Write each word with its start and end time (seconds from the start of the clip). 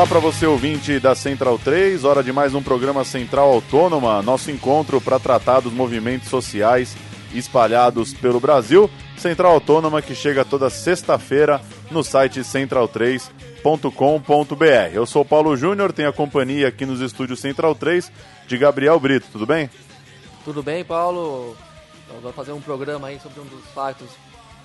Olá 0.00 0.08
para 0.08 0.18
você 0.18 0.46
ouvinte 0.46 0.98
da 0.98 1.14
Central 1.14 1.58
3, 1.58 2.04
hora 2.04 2.24
de 2.24 2.32
mais 2.32 2.54
um 2.54 2.62
programa 2.62 3.04
Central 3.04 3.52
Autônoma, 3.52 4.22
nosso 4.22 4.50
encontro 4.50 4.98
para 4.98 5.20
tratar 5.20 5.60
dos 5.60 5.74
movimentos 5.74 6.30
sociais 6.30 6.96
espalhados 7.34 8.14
pelo 8.14 8.40
Brasil. 8.40 8.90
Central 9.18 9.52
Autônoma 9.52 10.00
que 10.00 10.14
chega 10.14 10.42
toda 10.42 10.70
sexta-feira 10.70 11.60
no 11.90 12.02
site 12.02 12.40
central3.com.br. 12.40 14.94
Eu 14.94 15.04
sou 15.04 15.22
Paulo 15.22 15.54
Júnior, 15.54 15.92
tenho 15.92 16.08
a 16.08 16.14
companhia 16.14 16.68
aqui 16.68 16.86
nos 16.86 17.02
estúdios 17.02 17.38
Central 17.38 17.74
3 17.74 18.10
de 18.46 18.56
Gabriel 18.56 18.98
Brito, 18.98 19.26
tudo 19.30 19.44
bem? 19.44 19.68
Tudo 20.46 20.62
bem, 20.62 20.82
Paulo? 20.82 21.54
Vamos 22.22 22.34
fazer 22.34 22.52
um 22.52 22.60
programa 22.62 23.08
aí 23.08 23.20
sobre 23.20 23.38
um 23.38 23.44
dos 23.44 23.66
fatos 23.74 24.08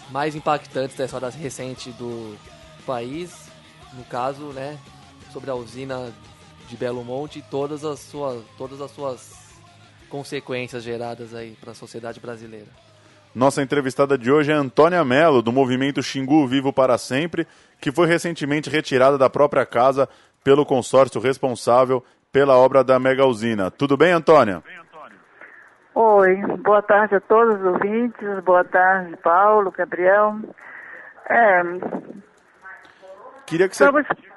mais 0.10 0.34
impactantes 0.34 0.96
da 0.96 1.04
história 1.04 1.30
recente 1.30 1.92
do 1.92 2.38
país, 2.86 3.50
no 3.92 4.06
caso, 4.06 4.54
né, 4.54 4.78
sobre 5.36 5.52
a 5.52 5.56
usina 5.56 6.14
de 6.70 6.78
Belo 6.78 7.04
Monte 7.04 7.40
e 7.40 7.42
todas 7.42 7.84
as 7.84 8.00
suas, 8.00 8.42
todas 8.58 8.80
as 8.80 8.90
suas 8.90 9.54
consequências 10.08 10.82
geradas 10.82 11.36
aí 11.36 11.58
para 11.60 11.72
a 11.72 11.76
sociedade 11.76 12.22
brasileira. 12.22 12.68
Nossa 13.36 13.62
entrevistada 13.62 14.18
de 14.18 14.32
hoje 14.32 14.54
é 14.54 14.56
Antônia 14.56 15.04
Mello, 15.04 15.42
do 15.42 15.52
movimento 15.52 16.02
Xingu 16.02 16.48
Vivo 16.48 16.72
para 16.72 16.98
Sempre, 16.98 17.46
que 17.82 17.92
foi 17.92 18.08
recentemente 18.08 18.70
retirada 18.70 19.18
da 19.18 19.30
própria 19.30 19.66
casa 19.66 20.08
pelo 20.42 20.66
consórcio 20.66 21.20
responsável 21.20 22.02
pela 22.32 22.56
obra 22.56 22.82
da 22.82 22.98
mega 22.98 23.26
usina. 23.26 23.70
Tudo 23.70 23.98
bem, 23.98 24.14
Antônia? 24.14 24.64
Oi, 25.94 26.38
boa 26.60 26.82
tarde 26.82 27.16
a 27.16 27.20
todos 27.20 27.60
os 27.60 27.66
ouvintes, 27.74 28.42
boa 28.46 28.64
tarde, 28.64 29.18
Paulo, 29.18 29.70
Gabriel. 29.70 30.40
É, 31.30 31.62
Queria 33.46 33.70
que 33.70 33.76
você... 33.76 33.84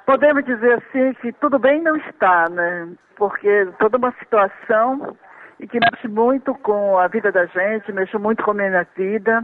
podemos 0.09 0.43
dizer 0.43 0.73
assim 0.73 1.13
que 1.21 1.31
tudo 1.33 1.59
bem 1.59 1.83
não 1.83 1.95
está, 1.95 2.49
né? 2.49 2.89
Porque 3.15 3.67
toda 3.77 3.99
uma 3.99 4.11
situação 4.13 5.15
e 5.59 5.67
que 5.67 5.77
mexe 5.79 6.07
muito 6.07 6.55
com 6.55 6.97
a 6.97 7.07
vida 7.07 7.31
da 7.31 7.45
gente, 7.45 7.91
mexe 7.91 8.17
muito 8.17 8.43
com 8.43 8.49
a 8.49 8.53
minha 8.55 8.87
vida. 8.95 9.39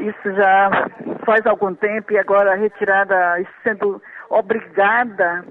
Isso 0.00 0.32
já 0.32 0.70
faz 1.26 1.44
algum 1.44 1.74
tempo 1.74 2.10
e 2.10 2.18
agora 2.18 2.54
retirada, 2.54 3.14
sendo 3.62 4.00
obrigada, 4.30 5.44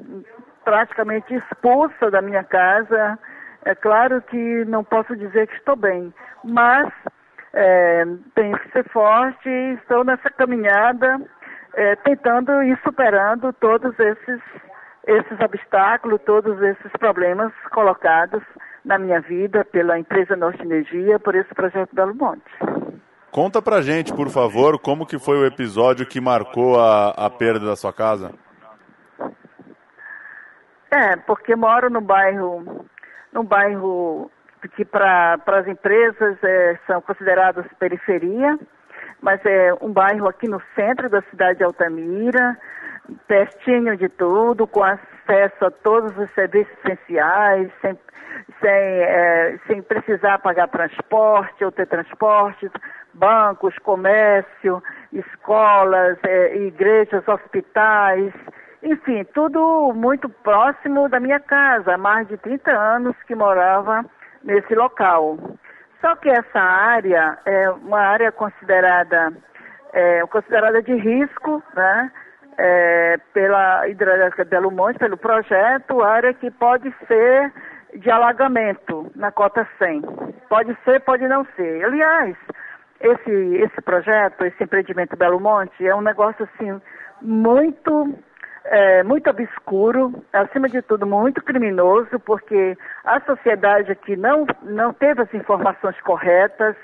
praticamente 0.66 1.36
expulsa 1.36 2.10
da 2.10 2.20
minha 2.20 2.44
casa. 2.44 3.20
É 3.64 3.76
claro 3.76 4.24
que 4.24 4.66
não 4.66 4.84
posso 4.84 5.16
dizer 5.16 5.46
que 5.50 5.56
estou 5.58 5.76
bem, 5.76 6.12
mas 6.44 6.92
é, 7.54 8.06
tenho 8.34 8.58
que 8.58 8.72
ser 8.72 8.90
forte 8.90 9.50
estou 9.50 10.04
nessa 10.04 10.32
caminhada 10.32 11.22
é, 11.74 11.96
tentando 11.98 12.64
ir 12.64 12.80
superando 12.84 13.54
todos 13.54 13.98
esses, 14.00 14.42
esses 15.08 15.40
obstáculos, 15.40 16.22
todos 16.26 16.62
esses 16.62 16.92
problemas 17.00 17.52
colocados 17.72 18.44
na 18.84 18.98
minha 18.98 19.22
vida 19.22 19.64
pela 19.66 20.00
empresa 20.00 20.36
Norte 20.36 20.62
Energia, 20.64 21.20
por 21.20 21.36
esse 21.36 21.54
projeto 21.54 21.96
Belo 21.96 22.16
Monte. 22.16 22.52
Conta 23.32 23.62
pra 23.62 23.82
gente, 23.82 24.14
por 24.14 24.30
favor, 24.30 24.78
como 24.80 25.06
que 25.06 25.18
foi 25.18 25.38
o 25.38 25.46
episódio 25.46 26.06
que 26.06 26.20
marcou 26.20 26.80
a, 26.80 27.10
a 27.12 27.30
perda 27.30 27.66
da 27.66 27.76
sua 27.76 27.94
casa? 27.94 28.34
É, 30.92 31.16
porque 31.16 31.56
moro 31.56 31.90
no 31.90 32.02
bairro, 32.02 32.86
num 33.32 33.46
bairro 33.46 34.30
que 34.76 34.84
para 34.84 35.40
as 35.48 35.68
empresas 35.68 36.38
é, 36.44 36.78
são 36.86 37.02
considerados 37.02 37.66
periferia, 37.80 38.60
mas 39.22 39.40
é 39.46 39.74
um 39.82 39.92
bairro 39.92 40.28
aqui 40.28 40.48
no 40.48 40.62
centro 40.76 41.10
da 41.10 41.22
cidade 41.24 41.60
de 41.60 41.64
Altamira, 41.64 42.58
pertinho 43.28 43.96
de 43.96 44.10
tudo, 44.10 44.66
com 44.68 44.84
acesso 44.84 45.66
a 45.66 45.72
todos 45.72 46.18
os 46.18 46.30
serviços 46.34 46.74
essenciais, 46.84 47.72
sem, 47.82 47.98
sem, 48.60 48.72
é, 48.72 49.60
sem 49.68 49.82
precisar 49.82 50.40
pagar 50.40 50.68
transporte 50.70 51.64
ou 51.64 51.72
ter 51.72 51.88
transporte, 51.88 52.70
bancos, 53.14 53.78
comércio, 53.80 54.82
escolas, 55.14 56.18
é, 56.24 56.58
igrejas, 56.58 57.28
hospitais, 57.28 58.34
enfim, 58.84 59.24
tudo 59.34 59.94
muito 59.94 60.28
próximo 60.28 61.08
da 61.08 61.20
minha 61.20 61.40
casa, 61.40 61.94
há 61.94 61.98
mais 61.98 62.28
de 62.28 62.38
30 62.38 62.72
anos 62.72 63.16
que 63.28 63.36
morava 63.36 64.04
nesse 64.44 64.74
local. 64.74 65.38
Só 66.02 66.16
que 66.16 66.30
essa 66.30 66.60
área 66.60 67.38
é 67.46 67.70
uma 67.70 68.00
área 68.00 68.32
considerada, 68.32 69.32
é, 69.94 70.22
considerada 70.28 70.82
de 70.82 70.94
risco, 70.96 71.64
né? 71.76 72.12
É, 72.58 73.18
pela 73.34 73.88
hidrelétrica 73.88 74.44
Belo 74.44 74.70
Monte, 74.70 75.00
pelo 75.00 75.16
projeto, 75.16 76.04
área 76.04 76.34
que 76.34 76.52
pode 76.52 76.94
ser 77.08 77.52
de 77.96 78.10
alagamento 78.10 79.10
na 79.16 79.32
cota 79.32 79.68
100. 79.78 80.02
Pode 80.50 80.78
ser, 80.84 81.00
pode 81.02 81.28
não 81.28 81.46
ser. 81.56 81.86
Aliás, 81.86 82.36
esse, 83.00 83.32
esse 83.56 83.82
projeto, 83.82 84.46
esse 84.46 84.64
empreendimento 84.64 85.16
Belo 85.16 85.40
Monte, 85.40 85.88
é 85.88 85.96
um 85.96 86.02
negócio 86.02 86.48
assim 86.54 86.82
muito 87.22 88.14
é, 88.66 89.04
muito 89.04 89.30
obscuro, 89.30 90.24
acima 90.32 90.70
de 90.70 90.82
tudo 90.82 91.06
muito 91.06 91.44
criminoso, 91.44 92.20
porque 92.20 92.78
a 93.04 93.20
sociedade 93.22 93.92
aqui 93.92 94.16
não, 94.16 94.46
não 94.62 94.94
teve 94.94 95.22
as 95.22 95.34
informações 95.34 96.00
corretas. 96.02 96.76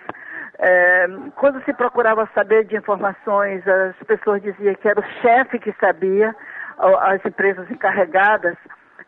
É, 0.60 1.08
quando 1.36 1.64
se 1.64 1.74
procurava 1.74 2.28
saber 2.34 2.66
de 2.66 2.76
informações, 2.76 3.62
as 3.68 3.96
pessoas 4.08 4.42
diziam 4.42 4.74
que 4.74 4.88
era 4.88 5.00
o 5.00 5.22
chefe 5.22 5.60
que 5.60 5.72
sabia, 5.80 6.36
as 6.78 7.24
empresas 7.26 7.70
encarregadas 7.70 8.56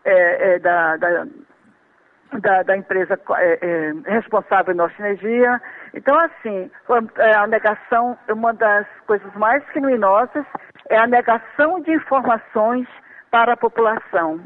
é, 0.06 0.54
é 0.54 0.60
da, 0.60 0.98
da, 0.98 1.26
da, 2.34 2.64
da, 2.64 2.78
empresa 2.78 3.20
é, 3.38 3.60
é, 3.62 4.12
responsável 4.12 4.76
Norte 4.76 5.00
Energia. 5.00 5.60
Então, 5.94 6.18
assim, 6.20 6.70
a 7.36 7.48
negação 7.48 8.18
é 8.28 8.34
uma 8.34 8.54
das 8.54 8.86
coisas 9.08 9.34
mais 9.34 9.64
criminosas 9.66 10.46
é 10.90 10.98
a 10.98 11.08
negação 11.08 11.80
de 11.82 11.92
informações 11.92 12.88
para 13.32 13.54
a 13.54 13.58
população. 13.58 14.40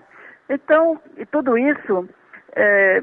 Então, 0.50 1.00
e 1.18 1.26
tudo 1.26 1.58
isso 1.58 2.08
é, 2.56 3.02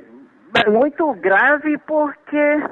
é 0.64 0.70
muito 0.70 1.12
grave 1.14 1.78
porque 1.78 2.62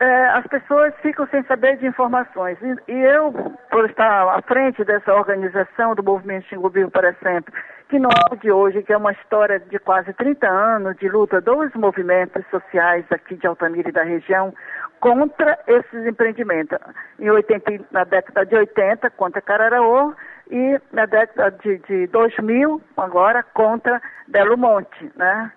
é, 0.00 0.26
as 0.28 0.46
pessoas 0.46 0.94
ficam 1.02 1.26
sem 1.28 1.42
saber 1.44 1.76
de 1.76 1.86
informações. 1.86 2.58
E, 2.62 2.92
e, 2.92 3.00
eu, 3.02 3.32
por 3.70 3.88
estar 3.88 4.28
à 4.28 4.42
frente 4.42 4.84
dessa 4.84 5.14
organização 5.14 5.94
do 5.94 6.02
Movimento 6.02 6.46
Xingu 6.48 6.70
Vivo 6.70 6.90
para 6.90 7.14
Sempre, 7.14 7.52
que 7.88 7.98
não 7.98 8.10
é 8.10 8.36
de 8.36 8.50
hoje, 8.50 8.82
que 8.82 8.92
é 8.92 8.96
uma 8.96 9.12
história 9.12 9.60
de 9.60 9.78
quase 9.78 10.12
30 10.12 10.48
anos 10.48 10.96
de 10.96 11.08
luta 11.08 11.40
dos 11.40 11.72
movimentos 11.74 12.44
sociais 12.50 13.04
aqui 13.10 13.36
de 13.36 13.46
Altamira 13.46 13.88
e 13.88 13.92
da 13.92 14.02
região, 14.02 14.52
contra 15.00 15.58
esses 15.66 16.06
empreendimentos. 16.06 16.78
Em 17.18 17.30
80, 17.30 17.84
na 17.92 18.04
década 18.04 18.44
de 18.44 18.56
80, 18.56 19.10
contra 19.10 19.40
Cararaô, 19.40 20.14
e 20.50 20.80
na 20.92 21.06
década 21.06 21.56
de, 21.62 21.78
de 21.78 22.06
2000, 22.08 22.80
agora, 22.96 23.42
contra 23.42 24.00
Belo 24.28 24.56
Monte, 24.56 25.10
né? 25.16 25.52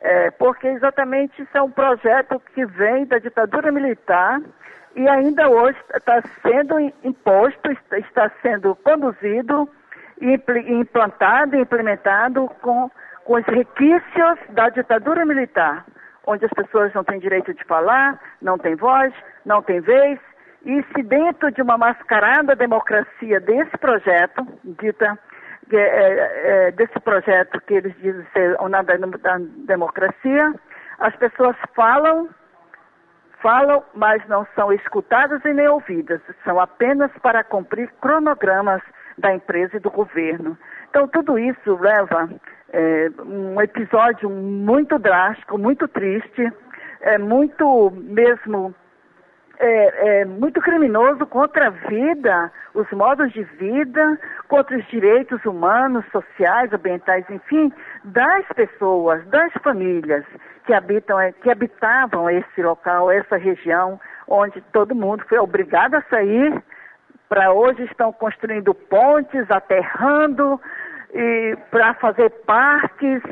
É, 0.00 0.30
porque 0.32 0.66
exatamente 0.66 1.40
isso 1.40 1.56
é 1.56 1.62
um 1.62 1.70
projeto 1.70 2.40
que 2.54 2.66
vem 2.66 3.06
da 3.06 3.18
ditadura 3.18 3.72
militar 3.72 4.38
e 4.94 5.08
ainda 5.08 5.48
hoje 5.48 5.78
está 5.94 6.22
sendo 6.42 6.78
imposto, 7.02 7.72
está 7.90 8.30
sendo 8.42 8.74
conduzido, 8.76 9.68
implantado 10.24 11.56
e 11.56 11.60
implementado 11.60 12.48
com, 12.60 12.90
com 13.24 13.34
os 13.34 13.44
requisitos 13.46 14.38
da 14.50 14.68
ditadura 14.68 15.24
militar 15.24 15.84
onde 16.26 16.44
as 16.44 16.52
pessoas 16.52 16.92
não 16.94 17.04
têm 17.04 17.18
direito 17.18 17.52
de 17.52 17.64
falar, 17.64 18.18
não 18.40 18.58
têm 18.58 18.74
voz, 18.74 19.12
não 19.44 19.62
têm 19.62 19.80
vez, 19.80 20.18
e 20.64 20.82
se 20.94 21.02
dentro 21.02 21.50
de 21.50 21.60
uma 21.60 21.76
mascarada 21.76 22.56
democracia 22.56 23.40
desse 23.40 23.76
projeto, 23.78 24.46
dita 24.64 25.18
é, 25.72 25.76
é, 25.76 26.66
é, 26.66 26.70
desse 26.72 26.98
projeto 27.00 27.60
que 27.62 27.74
eles 27.74 27.94
dizem 27.96 28.26
ser 28.32 28.56
o 28.60 28.68
nada 28.68 28.98
da 28.98 29.38
democracia, 29.66 30.54
as 30.98 31.14
pessoas 31.16 31.56
falam, 31.74 32.28
falam, 33.40 33.82
mas 33.94 34.26
não 34.28 34.46
são 34.54 34.72
escutadas 34.72 35.44
e 35.44 35.52
nem 35.52 35.68
ouvidas, 35.68 36.20
são 36.44 36.60
apenas 36.60 37.10
para 37.22 37.42
cumprir 37.44 37.90
cronogramas 38.00 38.82
da 39.18 39.34
empresa 39.34 39.76
e 39.76 39.80
do 39.80 39.90
governo. 39.90 40.56
Então 40.90 41.08
tudo 41.08 41.38
isso 41.38 41.76
leva 41.76 42.28
é, 42.72 43.10
um 43.24 43.60
episódio 43.60 44.28
muito 44.28 44.98
drástico, 44.98 45.58
muito 45.58 45.86
triste, 45.88 46.52
é 47.00 47.18
muito 47.18 47.90
mesmo 47.90 48.74
é, 49.58 50.20
é, 50.20 50.24
muito 50.24 50.60
criminoso 50.60 51.26
contra 51.26 51.68
a 51.68 51.70
vida, 51.70 52.52
os 52.74 52.90
modos 52.90 53.32
de 53.32 53.42
vida, 53.44 54.18
contra 54.48 54.76
os 54.76 54.86
direitos 54.88 55.44
humanos, 55.44 56.04
sociais, 56.10 56.72
ambientais, 56.72 57.24
enfim, 57.30 57.72
das 58.04 58.46
pessoas, 58.54 59.24
das 59.26 59.52
famílias 59.62 60.24
que 60.66 60.74
habitam, 60.74 61.20
é, 61.20 61.32
que 61.32 61.50
habitavam 61.50 62.28
esse 62.28 62.62
local, 62.62 63.10
essa 63.10 63.36
região, 63.36 64.00
onde 64.26 64.60
todo 64.72 64.94
mundo 64.94 65.24
foi 65.28 65.38
obrigado 65.38 65.94
a 65.94 66.02
sair. 66.10 66.62
Para 67.28 67.52
hoje 67.52 67.82
estão 67.84 68.12
construindo 68.12 68.74
pontes, 68.74 69.50
aterrando, 69.50 70.60
e 71.12 71.56
para 71.70 71.94
fazer 71.94 72.30
parques 72.46 73.22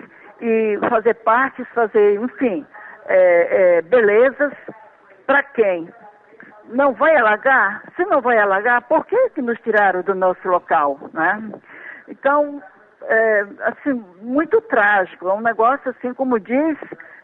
e 0.41 0.79
fazer 0.89 1.15
parques, 1.15 1.67
fazer, 1.75 2.21
enfim, 2.21 2.67
é, 3.07 3.77
é, 3.79 3.83
belezas 3.83 4.53
para 5.27 5.43
quem? 5.43 5.89
Não 6.67 6.93
vai 6.93 7.17
alagar? 7.17 7.83
Se 7.97 8.05
não 8.05 8.21
vai 8.21 8.39
alagar, 8.39 8.83
por 8.83 9.05
que, 9.07 9.31
que 9.31 9.43
nos 9.43 9.59
tiraram 9.61 10.03
do 10.03 10.15
nosso 10.15 10.47
local? 10.49 10.99
Né? 11.13 11.51
Então, 12.09 12.63
é, 13.03 13.47
assim, 13.65 14.05
muito 14.21 14.61
trágico. 14.63 15.29
É 15.29 15.33
um 15.33 15.41
negócio 15.41 15.91
assim, 15.91 16.15
como 16.15 16.39
diz, 16.39 16.79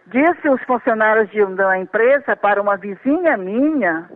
disse 0.06 0.48
os 0.48 0.62
funcionários 0.64 1.30
de 1.30 1.42
uma 1.42 1.78
empresa 1.78 2.36
para 2.36 2.60
uma 2.60 2.76
vizinha 2.76 3.36
minha, 3.36 4.08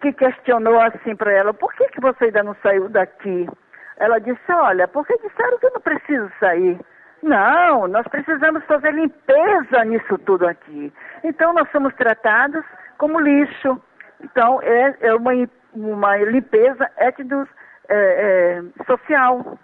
que 0.00 0.12
questionou 0.12 0.80
assim 0.80 1.14
para 1.16 1.32
ela, 1.32 1.54
por 1.54 1.72
que, 1.74 1.88
que 1.88 2.00
você 2.00 2.26
ainda 2.26 2.42
não 2.42 2.56
saiu 2.62 2.88
daqui? 2.88 3.48
Ela 3.96 4.18
disse, 4.18 4.52
olha, 4.52 4.86
porque 4.86 5.16
disseram 5.18 5.58
que 5.58 5.66
eu 5.66 5.72
não 5.72 5.80
preciso 5.80 6.30
sair. 6.38 6.78
Não, 7.22 7.88
nós 7.88 8.06
precisamos 8.08 8.62
fazer 8.64 8.92
limpeza 8.92 9.84
nisso 9.84 10.18
tudo 10.18 10.46
aqui. 10.46 10.92
Então 11.24 11.52
nós 11.52 11.70
somos 11.70 11.94
tratados 11.94 12.64
como 12.98 13.18
lixo. 13.18 13.80
Então 14.20 14.60
é, 14.62 14.94
é 15.00 15.14
uma, 15.14 15.32
uma 15.72 16.16
limpeza 16.18 16.90
étnico 16.96 17.48
é, 17.88 18.60
é, 18.78 18.84
social. 18.84 19.58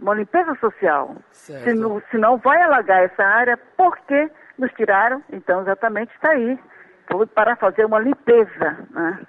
Uma 0.00 0.14
limpeza 0.14 0.54
social. 0.56 1.16
Se 1.30 1.74
não, 1.74 2.02
se 2.10 2.18
não 2.18 2.38
vai 2.38 2.60
alagar 2.62 3.02
essa 3.02 3.22
área, 3.22 3.56
por 3.76 3.96
que 3.98 4.30
nos 4.58 4.72
tiraram? 4.72 5.22
Então 5.32 5.62
exatamente 5.62 6.14
está 6.14 6.32
aí. 6.32 6.58
Para 7.34 7.56
fazer 7.56 7.84
uma 7.84 8.00
limpeza. 8.00 8.78
Né? 8.90 9.20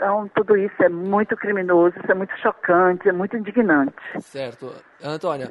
Então, 0.00 0.30
tudo 0.34 0.56
isso 0.56 0.82
é 0.82 0.88
muito 0.88 1.36
criminoso, 1.36 1.94
isso 2.02 2.10
é 2.10 2.14
muito 2.14 2.34
chocante, 2.38 3.06
é 3.06 3.12
muito 3.12 3.36
indignante. 3.36 3.94
Certo. 4.20 4.72
Antônia, 5.04 5.50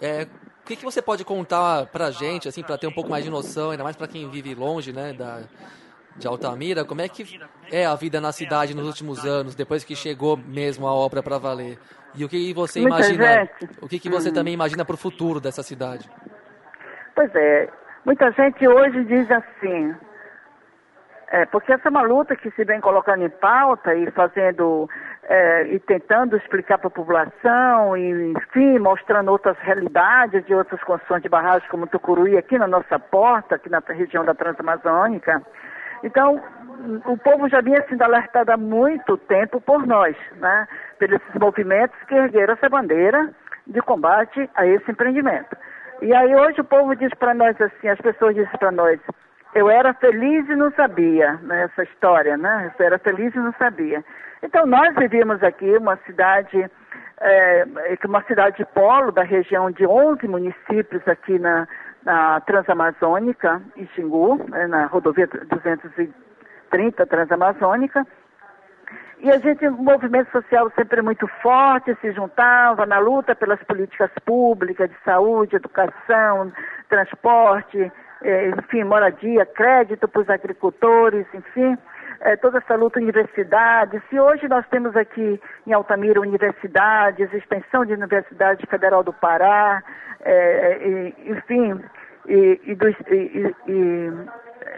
é, 0.00 0.22
o 0.22 0.64
que, 0.64 0.74
que 0.74 0.84
você 0.86 1.02
pode 1.02 1.22
contar 1.22 1.84
pra 1.84 2.10
gente, 2.10 2.48
assim, 2.48 2.62
para 2.62 2.78
ter 2.78 2.86
um 2.86 2.92
pouco 2.92 3.10
mais 3.10 3.24
de 3.24 3.30
noção, 3.30 3.70
ainda 3.70 3.84
mais 3.84 3.94
para 3.94 4.08
quem 4.08 4.26
vive 4.30 4.54
longe, 4.54 4.90
né, 4.90 5.12
da, 5.12 5.42
de 6.16 6.26
Altamira, 6.26 6.82
como 6.82 7.02
é 7.02 7.10
que 7.10 7.38
é 7.70 7.84
a 7.84 7.94
vida 7.94 8.22
na 8.22 8.32
cidade 8.32 8.74
nos 8.74 8.86
últimos 8.86 9.26
anos, 9.26 9.54
depois 9.54 9.84
que 9.84 9.94
chegou 9.94 10.34
mesmo 10.34 10.88
a 10.88 10.94
obra 10.94 11.22
para 11.22 11.36
valer? 11.36 11.78
E 12.14 12.24
o 12.24 12.28
que 12.28 12.54
você 12.54 12.80
Muita 12.80 13.00
imagina, 13.00 13.44
gente. 13.44 13.68
o 13.82 13.86
que, 13.86 13.98
que 13.98 14.08
você 14.08 14.30
hum. 14.30 14.32
também 14.32 14.54
imagina 14.54 14.82
para 14.82 14.94
o 14.94 14.96
futuro 14.98 15.40
dessa 15.40 15.62
cidade? 15.62 16.08
Pois 17.14 17.34
é, 17.34 17.68
muita 18.06 18.30
gente 18.32 18.66
hoje 18.66 19.04
diz 19.04 19.30
assim, 19.30 19.94
é, 21.30 21.44
porque 21.46 21.72
essa 21.72 21.88
é 21.88 21.90
uma 21.90 22.02
luta 22.02 22.34
que 22.34 22.50
se 22.52 22.64
vem 22.64 22.80
colocando 22.80 23.22
em 23.24 23.28
pauta 23.28 23.94
e 23.94 24.10
fazendo 24.12 24.88
é, 25.24 25.64
e 25.68 25.78
tentando 25.80 26.36
explicar 26.36 26.78
para 26.78 26.88
a 26.88 26.90
população, 26.90 27.96
e, 27.96 28.32
enfim, 28.32 28.78
mostrando 28.78 29.30
outras 29.30 29.58
realidades 29.58 30.44
de 30.46 30.54
outras 30.54 30.82
construções 30.84 31.22
de 31.22 31.28
barragens 31.28 31.70
como 31.70 31.86
Tucuruí 31.86 32.38
aqui 32.38 32.56
na 32.56 32.66
nossa 32.66 32.98
porta, 32.98 33.56
aqui 33.56 33.68
na 33.68 33.82
região 33.86 34.24
da 34.24 34.34
Transamazônica. 34.34 35.42
Então, 36.02 36.40
o 37.04 37.18
povo 37.18 37.48
já 37.48 37.60
vinha 37.60 37.84
sendo 37.88 38.02
alertado 38.02 38.50
há 38.50 38.56
muito 38.56 39.16
tempo 39.18 39.60
por 39.60 39.86
nós, 39.86 40.16
né? 40.36 40.66
Pelos 40.98 41.20
movimentos 41.38 41.98
que 42.04 42.14
ergueram 42.14 42.54
essa 42.54 42.68
bandeira 42.68 43.30
de 43.66 43.82
combate 43.82 44.48
a 44.54 44.66
esse 44.66 44.90
empreendimento. 44.90 45.56
E 46.00 46.14
aí 46.14 46.34
hoje 46.34 46.60
o 46.60 46.64
povo 46.64 46.94
diz 46.94 47.12
para 47.14 47.34
nós 47.34 47.60
assim, 47.60 47.88
as 47.88 48.00
pessoas 48.00 48.34
dizem 48.34 48.58
para 48.58 48.70
nós, 48.70 48.98
eu 49.54 49.70
era 49.70 49.94
feliz 49.94 50.48
e 50.48 50.54
não 50.54 50.70
sabia, 50.72 51.34
né, 51.42 51.68
história, 51.82 52.36
né? 52.36 52.72
Eu 52.78 52.86
era 52.86 52.98
feliz 52.98 53.34
e 53.34 53.38
não 53.38 53.52
sabia. 53.54 54.04
Então 54.42 54.66
nós 54.66 54.94
vivíamos 54.94 55.42
aqui 55.42 55.76
uma 55.76 55.96
cidade, 56.06 56.70
é, 57.20 57.66
uma 58.04 58.22
cidade 58.24 58.58
de 58.58 58.64
polo 58.66 59.10
da 59.10 59.22
região 59.22 59.70
de 59.70 59.86
11 59.86 60.28
municípios 60.28 61.06
aqui 61.08 61.38
na, 61.38 61.66
na 62.04 62.40
Transamazônica, 62.40 63.60
em 63.76 63.86
Xingu, 63.88 64.44
né, 64.48 64.66
na 64.66 64.86
rodovia 64.86 65.26
230 65.26 67.06
Transamazônica. 67.06 68.06
E 69.20 69.32
a 69.32 69.38
gente, 69.38 69.66
o 69.66 69.72
movimento 69.72 70.30
social 70.30 70.70
sempre 70.76 71.02
muito 71.02 71.26
forte, 71.42 71.96
se 72.00 72.12
juntava 72.12 72.86
na 72.86 73.00
luta 73.00 73.34
pelas 73.34 73.60
políticas 73.64 74.10
públicas 74.24 74.88
de 74.88 74.96
saúde, 75.04 75.56
educação, 75.56 76.52
transporte, 76.88 77.90
enfim, 78.58 78.84
moradia, 78.84 79.46
crédito 79.46 80.08
para 80.08 80.22
os 80.22 80.30
agricultores, 80.30 81.26
enfim, 81.32 81.76
é, 82.20 82.36
toda 82.36 82.58
essa 82.58 82.74
luta 82.74 82.98
universidades. 82.98 84.02
Se 84.10 84.18
hoje 84.18 84.48
nós 84.48 84.66
temos 84.68 84.96
aqui 84.96 85.40
em 85.66 85.72
Altamira 85.72 86.20
universidades, 86.20 87.32
extensão 87.32 87.84
de 87.84 87.92
Universidade 87.92 88.66
Federal 88.66 89.02
do 89.02 89.12
Pará, 89.12 89.82
é, 90.24 90.78
e, 90.86 91.30
enfim, 91.30 91.80
e, 92.26 92.60
e, 92.64 92.74
do, 92.74 92.88
e, 92.88 94.12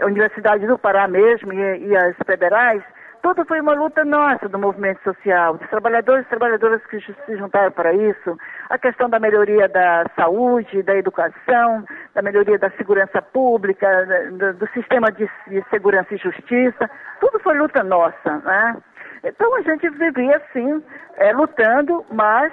Universidade 0.05 0.67
do 0.67 0.79
Pará 0.79 1.09
mesmo 1.09 1.53
e, 1.53 1.97
as 1.97 2.15
federais, 2.27 2.83
tudo 3.23 3.45
foi 3.45 3.61
uma 3.61 3.75
luta 3.75 4.05
nossa 4.05 4.49
do 4.49 4.59
movimento 4.59 5.03
social, 5.03 5.57
dos 5.57 5.69
trabalhadores 5.69 6.25
e 6.25 6.29
trabalhadoras 6.29 6.85
que 6.87 7.01
se 7.01 7.37
juntaram 7.37 7.71
para 7.71 7.93
isso, 7.93 8.37
a 8.71 8.79
questão 8.79 9.09
da 9.11 9.19
melhoria 9.19 9.69
da 9.69 10.05
saúde, 10.17 10.83
da 10.83 10.97
educação, 10.97 11.85
da 12.15 12.23
melhoria 12.23 12.59
da 12.59 12.71
segurança 12.71 13.21
pública, 13.21 13.87
do, 14.33 14.55
do 14.55 14.67
sistema 14.69 15.13
de, 15.13 15.29
de, 15.49 15.63
segurança 15.71 16.15
e 16.15 16.19
justiça, 16.19 16.91
tudo 17.21 17.39
foi 17.41 17.59
luta 17.59 17.83
nossa, 17.83 18.39
né? 18.45 18.77
Então 19.23 19.55
a 19.57 19.63
gente 19.63 19.89
vivia 19.91 20.37
assim, 20.37 20.83
é, 21.17 21.33
lutando, 21.33 22.05
mas 22.11 22.53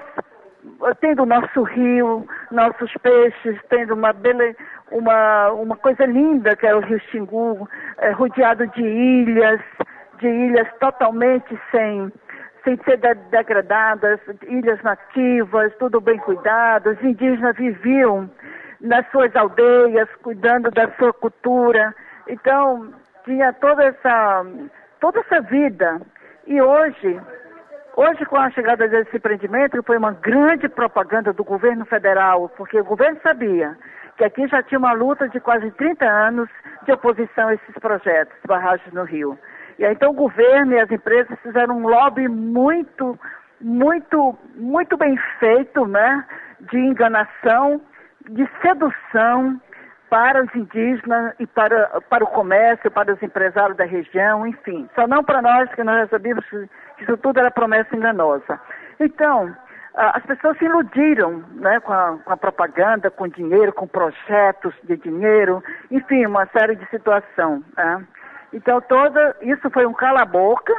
tendo 0.99 1.23
o 1.23 1.25
nosso 1.25 1.63
rio, 1.63 2.27
nossos 2.51 2.91
peixes, 3.01 3.57
tendo 3.69 3.93
uma, 3.93 4.13
uma, 4.91 5.51
uma 5.51 5.77
coisa 5.77 6.05
linda 6.05 6.57
que 6.57 6.67
é 6.67 6.75
o 6.75 6.81
Rio 6.81 6.99
Xingu, 7.09 7.69
é, 7.99 8.11
rodeado 8.11 8.67
de 8.67 8.81
ilhas, 8.81 9.61
de 10.19 10.27
ilhas 10.27 10.67
totalmente 10.79 11.59
sem, 11.71 12.11
sem 12.63 12.77
ser 12.83 12.97
degradadas, 13.29 14.19
ilhas 14.43 14.81
nativas, 14.83 15.73
tudo 15.77 16.01
bem 16.01 16.17
cuidado. 16.17 16.91
Os 16.91 17.03
indígenas 17.03 17.55
viviam 17.55 18.29
nas 18.81 19.09
suas 19.11 19.35
aldeias, 19.35 20.09
cuidando 20.21 20.69
da 20.71 20.89
sua 20.97 21.13
cultura. 21.13 21.95
Então, 22.27 22.93
tinha 23.25 23.53
toda 23.53 23.83
essa, 23.83 24.45
toda 24.99 25.19
essa 25.19 25.41
vida. 25.41 26.01
E 26.45 26.61
hoje, 26.61 27.19
hoje 27.95 28.25
com 28.25 28.37
a 28.37 28.49
chegada 28.51 28.87
desse 28.87 29.17
empreendimento, 29.17 29.81
foi 29.83 29.97
uma 29.97 30.11
grande 30.13 30.69
propaganda 30.69 31.33
do 31.33 31.43
governo 31.43 31.85
federal, 31.85 32.49
porque 32.55 32.79
o 32.79 32.85
governo 32.85 33.19
sabia 33.21 33.77
que 34.17 34.23
aqui 34.23 34.47
já 34.47 34.63
tinha 34.63 34.79
uma 34.79 34.93
luta 34.93 35.29
de 35.29 35.39
quase 35.39 35.69
30 35.71 36.05
anos 36.05 36.49
de 36.85 36.91
oposição 36.91 37.49
a 37.49 37.53
esses 37.53 37.75
projetos, 37.79 38.35
barragens 38.47 38.91
no 38.93 39.03
Rio. 39.03 39.37
E 39.79 39.85
aí, 39.85 39.93
então 39.93 40.11
o 40.11 40.15
governo 40.15 40.73
e 40.73 40.79
as 40.79 40.91
empresas 40.91 41.39
fizeram 41.41 41.77
um 41.77 41.87
lobby 41.87 42.27
muito, 42.27 43.17
muito, 43.61 44.37
muito 44.55 44.97
bem 44.97 45.17
feito, 45.39 45.85
né? 45.85 46.25
De 46.59 46.77
enganação, 46.77 47.81
de 48.29 48.47
sedução 48.61 49.61
para 50.09 50.43
os 50.43 50.55
indígenas 50.55 51.33
e 51.39 51.45
para, 51.45 52.01
para 52.09 52.23
o 52.23 52.27
comércio, 52.27 52.89
para 52.89 53.13
os 53.13 53.21
empresários 53.21 53.77
da 53.77 53.85
região, 53.85 54.47
enfim. 54.47 54.89
Só 54.95 55.05
não 55.07 55.23
para 55.23 55.41
nós, 55.41 55.69
que 55.73 55.83
nós 55.83 56.09
sabíamos 56.09 56.45
que 56.49 57.03
isso 57.03 57.17
tudo 57.17 57.39
era 57.39 57.51
promessa 57.51 57.95
enganosa. 57.95 58.59
Então, 58.99 59.53
as 59.97 60.23
pessoas 60.25 60.57
se 60.57 60.65
iludiram 60.65 61.43
né, 61.55 61.79
com, 61.79 61.91
a, 61.91 62.17
com 62.23 62.33
a 62.33 62.37
propaganda, 62.37 63.09
com 63.09 63.27
dinheiro, 63.27 63.73
com 63.73 63.87
projetos 63.87 64.73
de 64.83 64.95
dinheiro, 64.95 65.63
enfim, 65.91 66.25
uma 66.25 66.45
série 66.47 66.75
de 66.75 66.87
situações. 66.89 67.63
Né? 67.75 68.05
Então, 68.53 68.79
toda 68.81 69.35
isso 69.41 69.69
foi 69.69 69.85
um 69.85 69.93
cala-boca, 69.93 70.73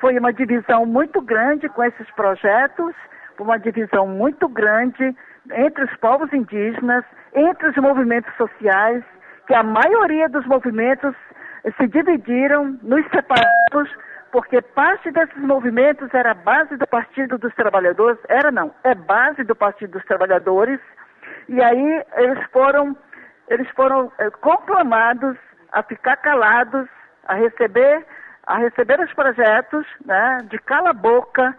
foi 0.00 0.18
uma 0.18 0.32
divisão 0.32 0.84
muito 0.84 1.20
grande 1.20 1.68
com 1.68 1.82
esses 1.82 2.10
projetos, 2.12 2.94
uma 3.38 3.58
divisão 3.58 4.06
muito 4.06 4.48
grande 4.48 5.16
entre 5.52 5.84
os 5.84 5.96
povos 5.96 6.32
indígenas, 6.32 7.04
entre 7.34 7.68
os 7.68 7.76
movimentos 7.76 8.34
sociais, 8.36 9.02
que 9.46 9.54
a 9.54 9.62
maioria 9.62 10.28
dos 10.28 10.44
movimentos 10.46 11.14
se 11.76 11.86
dividiram 11.88 12.78
nos 12.82 13.04
separados, 13.08 13.90
porque 14.30 14.60
parte 14.60 15.10
desses 15.10 15.38
movimentos 15.38 16.12
era 16.12 16.34
base 16.34 16.76
do 16.76 16.86
Partido 16.86 17.38
dos 17.38 17.54
Trabalhadores, 17.54 18.18
era 18.28 18.50
não, 18.50 18.74
é 18.84 18.94
base 18.94 19.42
do 19.44 19.56
Partido 19.56 19.92
dos 19.92 20.04
Trabalhadores, 20.04 20.80
e 21.48 21.62
aí 21.62 22.04
eles 22.16 22.44
foram, 22.52 22.96
eles 23.48 23.68
foram 23.70 24.12
é, 24.18 24.28
conclamados 24.30 25.36
a 25.72 25.82
ficar 25.82 26.16
calados 26.16 26.88
a 27.28 27.34
receber, 27.34 28.04
a 28.46 28.58
receber 28.58 28.98
os 29.00 29.12
projetos 29.12 29.86
né, 30.04 30.38
de 30.50 30.58
cala 30.58 30.92
boca 30.92 31.54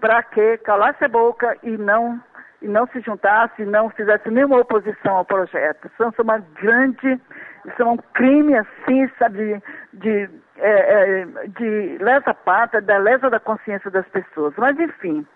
para 0.00 0.22
que 0.22 0.58
calasse 0.58 1.04
a 1.04 1.08
boca 1.08 1.56
e 1.62 1.70
não 1.76 2.22
e 2.64 2.68
não 2.68 2.86
se 2.86 3.00
juntasse, 3.00 3.62
não 3.66 3.90
fizesse 3.90 4.30
nenhuma 4.30 4.58
oposição 4.58 5.16
ao 5.16 5.24
projeto. 5.24 5.86
Isso 5.86 6.02
é 6.02 6.22
uma 6.22 6.38
grande, 6.38 7.20
isso 7.66 7.82
é 7.82 7.84
um 7.84 7.98
crime 8.14 8.56
assim, 8.56 9.06
sabe, 9.18 9.62
de, 9.92 10.30
é, 10.56 11.20
é, 11.20 11.26
de 11.46 11.98
lesa 12.02 12.32
pátria, 12.32 12.80
da 12.80 12.96
lesa 12.96 13.28
da 13.28 13.38
consciência 13.38 13.90
das 13.90 14.08
pessoas. 14.08 14.54
Mas 14.56 14.78
enfim, 14.80 15.26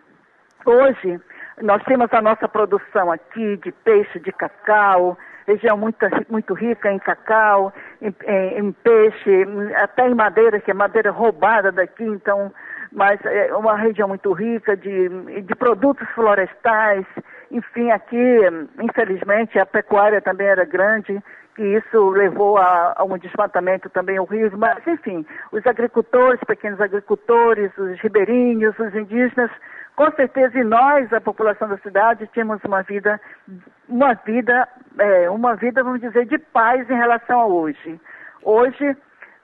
hoje 0.65 1.21
Nós 1.63 1.83
temos 1.85 2.13
a 2.13 2.23
nossa 2.23 2.49
produção 2.49 3.11
aqui 3.11 3.57
de 3.57 3.73
peixe, 3.73 4.21
de 4.21 4.33
cacau, 4.33 5.17
região 5.47 5.77
muito, 5.77 5.99
muito 6.29 6.53
rica 6.55 6.93
em 6.93 6.99
cacau, 6.99 7.73
em, 8.03 8.15
em, 8.27 8.59
em, 8.59 8.73
peixe, 8.73 9.47
até 9.77 10.07
em 10.09 10.15
madeira, 10.15 10.61
que 10.61 10.71
é 10.71 10.75
madeira 10.75 11.11
roubada 11.11 11.73
daqui, 11.73 12.05
então, 12.05 12.53
mas 12.93 13.19
é 13.25 13.55
uma 13.55 13.77
região 13.77 14.09
muito 14.09 14.33
rica 14.33 14.77
de, 14.77 15.09
de 15.43 15.55
produtos 15.55 16.07
florestais, 16.11 17.07
enfim, 17.51 17.91
aqui, 17.91 18.41
infelizmente, 18.81 19.59
a 19.59 19.65
pecuária 19.65 20.21
também 20.21 20.47
era 20.47 20.65
grande, 20.67 21.19
que 21.57 21.63
isso 21.63 22.11
levou 22.11 22.59
a, 22.59 22.95
a, 22.97 23.05
um 23.05 23.19
desmatamento 23.19 23.89
também 23.91 24.21
horrível, 24.21 24.57
mas 24.59 24.87
enfim, 24.87 25.27
os 25.51 25.67
agricultores, 25.67 26.41
pequenos 26.47 26.81
agricultores, 26.81 27.77
os 27.79 27.99
ribeirinhos, 28.01 28.79
os 28.79 28.95
indígenas, 28.95 29.51
com 29.99 30.13
certeza, 30.13 30.57
e 30.57 30.63
nós, 30.63 31.13
a 31.13 31.21
população 31.21 31.69
da 31.69 31.77
cidade, 31.79 32.31
tínhamos 32.33 32.63
uma 32.63 32.83
vida, 32.83 33.21
uma 33.89 34.15
vida, 34.15 34.69
é, 34.97 35.29
uma 35.29 35.57
vida, 35.57 35.83
vamos 35.83 36.01
dizer, 36.01 36.25
de 36.25 36.39
paz 36.39 36.89
em 36.89 36.95
relação 36.95 37.41
a 37.41 37.47
hoje. 37.47 38.01
Hoje, 38.45 38.97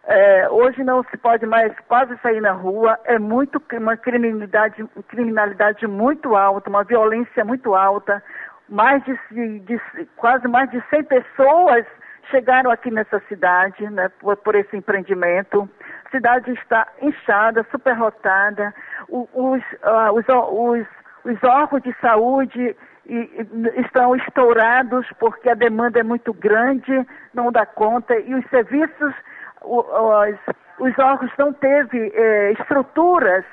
é, 0.04 0.48
hoje 0.48 0.84
não 0.84 1.02
se 1.10 1.16
pode 1.16 1.44
mais 1.44 1.72
quase 1.88 2.16
sair 2.18 2.40
na 2.40 2.52
rua, 2.52 2.96
é 3.04 3.18
muito 3.18 3.60
uma 3.72 3.96
criminalidade, 3.96 4.88
criminalidade 5.08 5.88
muito 5.88 6.36
alta, 6.36 6.70
uma 6.70 6.84
violência 6.84 7.44
muito 7.44 7.74
alta, 7.74 8.22
mais 8.68 9.02
de, 9.02 9.58
de, 9.58 9.80
quase 10.14 10.46
mais 10.46 10.70
de 10.70 10.80
100 10.88 11.02
pessoas 11.02 11.84
chegaram 12.30 12.70
aqui 12.70 12.92
nessa 12.92 13.18
cidade, 13.28 13.90
né, 13.90 14.08
por, 14.20 14.36
por 14.36 14.54
esse 14.54 14.76
empreendimento. 14.76 15.68
Cidade 16.14 16.52
está 16.52 16.86
inchada, 17.02 17.66
superlotada. 17.72 18.72
Os, 19.08 19.26
uh, 19.32 20.12
os, 20.12 20.24
os, 20.28 20.86
os 21.24 21.42
órgãos 21.42 21.82
de 21.82 21.92
saúde 22.00 22.76
e, 23.04 23.46
estão 23.84 24.14
estourados 24.14 25.04
porque 25.18 25.50
a 25.50 25.54
demanda 25.54 25.98
é 25.98 26.04
muito 26.04 26.32
grande, 26.32 27.04
não 27.34 27.50
dá 27.50 27.66
conta, 27.66 28.16
e 28.16 28.32
os 28.32 28.48
serviços, 28.48 29.12
os, 29.62 30.38
os 30.78 30.98
órgãos 31.00 31.32
não 31.36 31.52
teve 31.52 32.12
eh, 32.14 32.52
estruturas, 32.52 33.44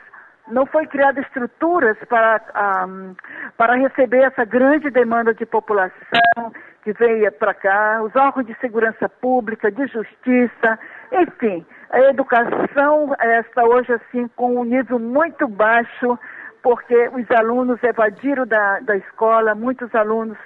não 0.48 0.68
foi 0.68 0.86
criada 0.86 1.20
estruturas 1.20 1.98
para, 2.08 2.86
um, 2.88 3.16
para 3.58 3.76
receber 3.76 4.24
essa 4.24 4.46
grande 4.46 4.92
demanda 4.92 5.34
de 5.34 5.48
população 5.48 6.52
que 6.84 6.94
veio 6.94 7.32
para 7.34 7.54
cá, 7.54 8.02
os 8.04 8.16
órgãos 8.16 8.46
de 8.46 8.56
segurança 8.60 9.08
pública, 9.08 9.72
de 9.72 9.86
justiça, 9.88 10.80
enfim, 11.12 11.66
a 11.92 12.00
educação 12.10 13.14
está 13.40 13.64
hoje 13.66 13.92
assim 13.94 14.28
com 14.36 14.60
um 14.60 14.64
nível 14.64 14.98
muito 14.98 15.48
baixo, 15.48 16.18
porque 16.64 17.10
os 17.10 17.30
alunos 17.32 17.84
evadiram 17.84 18.48
da, 18.48 18.80
da 18.80 18.96
escola, 18.96 19.54
muitos 19.54 19.94
alunos, 19.94 20.38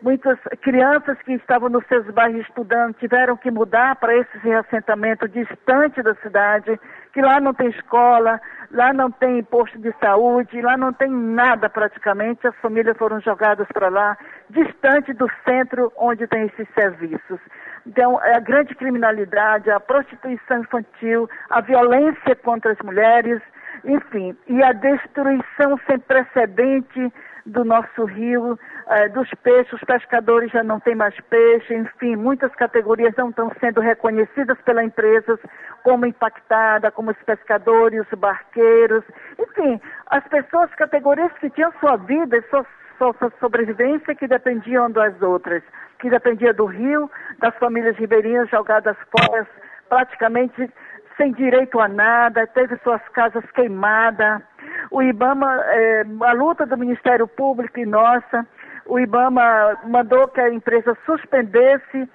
muitas 0.00 0.38
crianças 0.62 1.18
que 1.22 1.32
estavam 1.34 1.68
nos 1.68 1.86
seus 1.86 2.06
bairros 2.10 2.40
estudando 2.42 2.94
tiveram 2.94 3.36
que 3.36 3.50
mudar 3.50 3.96
para 3.96 4.16
esse 4.16 4.38
reassentamento 4.38 5.28
distante 5.28 6.02
da 6.02 6.14
cidade, 6.16 6.80
que 7.14 7.22
lá 7.22 7.40
não 7.40 7.54
tem 7.54 7.68
escola, 7.68 8.40
lá 8.72 8.92
não 8.92 9.08
tem 9.08 9.40
posto 9.44 9.78
de 9.78 9.94
saúde, 10.00 10.60
lá 10.60 10.76
não 10.76 10.92
tem 10.92 11.08
nada 11.08 11.70
praticamente, 11.70 12.44
as 12.44 12.56
famílias 12.56 12.98
foram 12.98 13.20
jogadas 13.20 13.68
para 13.72 13.88
lá, 13.88 14.18
distante 14.50 15.12
do 15.12 15.30
centro 15.48 15.92
onde 15.96 16.26
tem 16.26 16.46
esses 16.46 16.66
serviços. 16.74 17.38
Então, 17.86 18.18
a 18.18 18.40
grande 18.40 18.74
criminalidade, 18.74 19.70
a 19.70 19.78
prostituição 19.78 20.62
infantil, 20.62 21.30
a 21.50 21.60
violência 21.60 22.34
contra 22.42 22.72
as 22.72 22.78
mulheres, 22.78 23.40
enfim, 23.84 24.36
e 24.48 24.60
a 24.64 24.72
destruição 24.72 25.78
sem 25.86 26.00
precedente 26.00 27.12
do 27.46 27.64
nosso 27.64 28.04
rio, 28.04 28.58
eh, 28.88 29.08
dos 29.10 29.28
peixes, 29.42 29.72
os 29.74 29.84
pescadores 29.84 30.50
já 30.50 30.62
não 30.62 30.80
têm 30.80 30.94
mais 30.94 31.14
peixe, 31.28 31.74
enfim, 31.74 32.16
muitas 32.16 32.54
categorias 32.54 33.14
não 33.16 33.30
estão 33.30 33.52
sendo 33.60 33.80
reconhecidas 33.80 34.58
pelas 34.62 34.86
empresas 34.86 35.38
como 35.82 36.06
impactada, 36.06 36.90
como 36.90 37.10
os 37.10 37.22
pescadores, 37.24 38.00
os 38.00 38.18
barqueiros, 38.18 39.04
enfim, 39.38 39.80
as 40.06 40.26
pessoas, 40.28 40.74
categorias 40.74 41.32
que 41.34 41.50
tinham 41.50 41.72
sua 41.80 41.96
vida, 41.96 42.42
sua, 42.48 42.64
sua 42.96 43.32
sobrevivência 43.38 44.14
que 44.14 44.26
dependiam 44.26 44.90
das 44.90 45.20
outras, 45.20 45.62
que 45.98 46.08
dependia 46.08 46.54
do 46.54 46.64
rio, 46.64 47.10
das 47.38 47.54
famílias 47.56 47.96
ribeirinhas 47.96 48.48
jogadas 48.48 48.96
fora, 49.10 49.46
praticamente 49.88 50.70
sem 51.16 51.32
direito 51.32 51.80
a 51.80 51.88
nada, 51.88 52.46
teve 52.46 52.76
suas 52.78 53.00
casas 53.10 53.44
queimadas. 53.52 54.42
O 54.90 55.02
IBAMA, 55.02 55.60
é, 55.66 56.04
a 56.22 56.32
luta 56.32 56.66
do 56.66 56.76
Ministério 56.76 57.26
Público 57.26 57.78
e 57.78 57.86
nossa, 57.86 58.46
o 58.86 58.98
IBAMA 58.98 59.78
mandou 59.84 60.28
que 60.28 60.40
a 60.40 60.52
empresa 60.52 60.96
suspendesse 61.06 62.08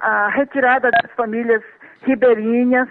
a 0.00 0.28
retirada 0.28 0.90
das 0.90 1.10
famílias 1.12 1.62
ribeirinhas. 2.02 2.88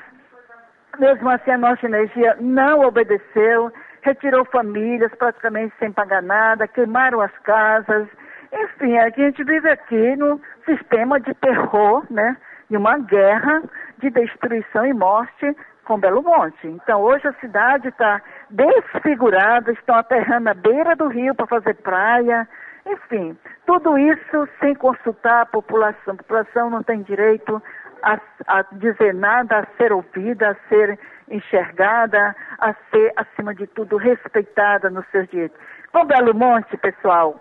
Mesmo 0.99 1.29
assim, 1.29 1.51
a 1.51 1.57
nossa 1.57 1.85
energia 1.85 2.35
não 2.39 2.81
obedeceu, 2.81 3.71
retirou 4.01 4.43
famílias 4.45 5.13
praticamente 5.15 5.73
sem 5.79 5.91
pagar 5.91 6.21
nada, 6.21 6.67
queimaram 6.67 7.21
as 7.21 7.31
casas. 7.39 8.07
Enfim, 8.51 8.97
a 8.97 9.09
gente 9.09 9.43
vive 9.43 9.69
aqui 9.69 10.15
no 10.17 10.41
sistema 10.65 11.19
de 11.19 11.33
terror, 11.35 12.05
né? 12.09 12.35
De 12.69 12.75
uma 12.75 12.97
guerra 12.97 13.63
de 14.01 14.10
destruição 14.10 14.86
e 14.86 14.93
morte 14.93 15.55
com 15.86 16.00
Belo 16.00 16.22
Monte. 16.22 16.67
Então, 16.67 17.01
hoje 17.01 17.27
a 17.27 17.34
cidade 17.34 17.88
está 17.88 18.22
desfigurada, 18.50 19.72
estão 19.72 19.96
aterrando 19.96 20.50
a 20.50 20.53
beira 20.53 20.96
do 20.96 21.08
rio 21.08 21.36
para 21.36 21.48
fazer 21.48 21.75
praia. 21.75 22.48
Enfim, 22.86 23.38
tudo 23.65 23.98
isso 23.98 24.48
sem 24.60 24.74
consultar 24.75 25.41
a 25.41 25.46
população. 25.46 26.13
A 26.13 26.17
população 26.17 26.70
não 26.70 26.84
tem 26.84 27.01
direito 27.03 27.62
a, 28.03 28.20
a 28.48 28.63
dizer 28.74 29.13
nada, 29.13 29.60
a 29.60 29.65
ser 29.77 29.93
ouvida, 29.93 30.50
a 30.50 30.55
ser 30.67 31.00
enxergada, 31.29 32.36
a 32.60 32.74
ser, 32.89 33.13
acima 33.15 33.53
de 33.53 33.67
tudo, 33.67 33.98
respeitada 33.98 34.89
nos 34.89 35.05
seus 35.12 35.27
direitos. 35.29 35.58
Com 35.91 36.05
Belo 36.05 36.34
Monte, 36.34 36.75
pessoal, 36.77 37.39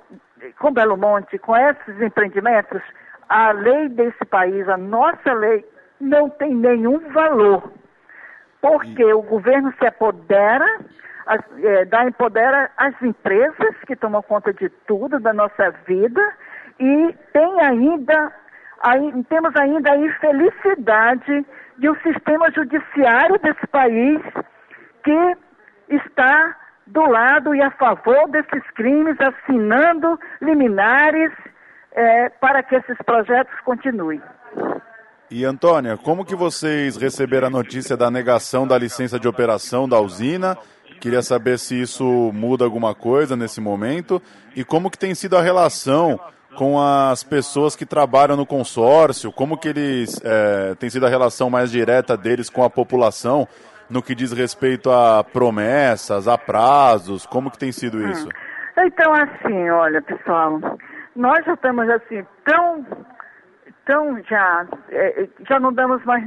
com 0.59 0.73
Belo 0.73 0.97
Monte, 0.97 1.38
com 1.38 1.57
esses 1.57 2.00
empreendimentos, 2.00 2.83
a 3.29 3.52
lei 3.52 3.88
desse 3.88 4.25
país, 4.25 4.69
a 4.69 4.76
nossa 4.76 5.33
lei, 5.33 5.64
não 6.00 6.28
tem 6.30 6.54
nenhum 6.54 6.99
valor. 7.11 7.73
Porque 8.61 9.02
e... 9.02 9.12
o 9.12 9.23
governo 9.23 9.73
se 9.78 9.87
apodera, 9.87 10.66
as, 11.26 11.40
é, 11.62 11.85
dá 11.85 12.04
empodera 12.04 12.71
as 12.76 13.00
empresas 13.02 13.76
que 13.87 13.97
tomam 13.97 14.23
conta 14.23 14.52
de 14.52 14.69
tudo 14.87 15.21
da 15.21 15.33
nossa 15.33 15.71
vida 15.87 16.21
e 16.78 17.14
tem 17.33 17.61
ainda, 17.61 18.33
aí, 18.83 19.25
temos 19.28 19.54
ainda 19.57 19.92
a 19.92 19.97
infelicidade 19.97 21.47
de 21.78 21.90
um 21.90 21.95
sistema 21.97 22.50
judiciário 22.50 23.38
desse 23.38 23.66
país 23.69 24.21
que 25.04 25.37
está 25.88 26.57
do 26.87 27.02
lado 27.07 27.54
e 27.54 27.62
a 27.62 27.71
favor 27.73 28.28
desses 28.28 28.69
crimes, 28.73 29.16
assinando 29.21 30.19
liminares 30.40 31.33
é, 31.92 32.28
para 32.28 32.62
que 32.62 32.76
esses 32.76 32.97
projetos 33.04 33.59
continuem. 33.61 34.21
E 35.30 35.44
Antônia, 35.44 35.96
como 35.96 36.25
que 36.25 36.34
vocês 36.34 36.96
receberam 36.96 37.46
a 37.46 37.50
notícia 37.50 37.96
da 37.96 38.10
negação 38.10 38.66
da 38.66 38.76
licença 38.76 39.16
de 39.16 39.28
operação 39.28 39.88
da 39.88 40.00
usina? 40.00 40.58
Queria 41.00 41.22
saber 41.22 41.56
se 41.56 41.80
isso 41.80 42.04
muda 42.34 42.64
alguma 42.64 42.96
coisa 42.96 43.37
nesse 43.37 43.60
momento 43.60 44.20
e 44.56 44.64
como 44.64 44.90
que 44.90 44.99
tem 44.99 45.14
sido 45.14 45.37
a 45.37 45.40
relação 45.40 46.18
com 46.56 46.82
as 46.82 47.22
pessoas 47.22 47.76
que 47.76 47.87
trabalham 47.87 48.37
no 48.37 48.44
consórcio, 48.44 49.30
como 49.30 49.56
que 49.56 49.68
eles 49.68 50.20
é, 50.25 50.75
tem 50.75 50.90
sido 50.90 51.06
a 51.06 51.08
relação 51.08 51.49
mais 51.49 51.70
direta 51.70 52.16
deles 52.16 52.50
com 52.50 52.64
a 52.64 52.68
população 52.68 53.46
no 53.88 54.02
que 54.02 54.16
diz 54.16 54.32
respeito 54.32 54.90
a 54.90 55.22
promessas, 55.22 56.26
a 56.26 56.37
prazos, 56.37 57.25
como 57.25 57.52
que 57.52 57.58
tem 57.58 57.70
sido 57.70 57.99
hum. 57.99 58.10
isso? 58.10 58.28
Então 58.76 59.12
assim, 59.14 59.70
olha 59.70 60.02
pessoal, 60.02 60.58
nós 61.14 61.44
já 61.44 61.54
estamos 61.54 61.88
assim 61.88 62.26
tão 62.44 62.84
então 63.90 64.23
já, 64.23 64.66
é, 64.90 65.28
já 65.49 65.59
não 65.59 65.73
damos 65.73 66.04
mais 66.04 66.25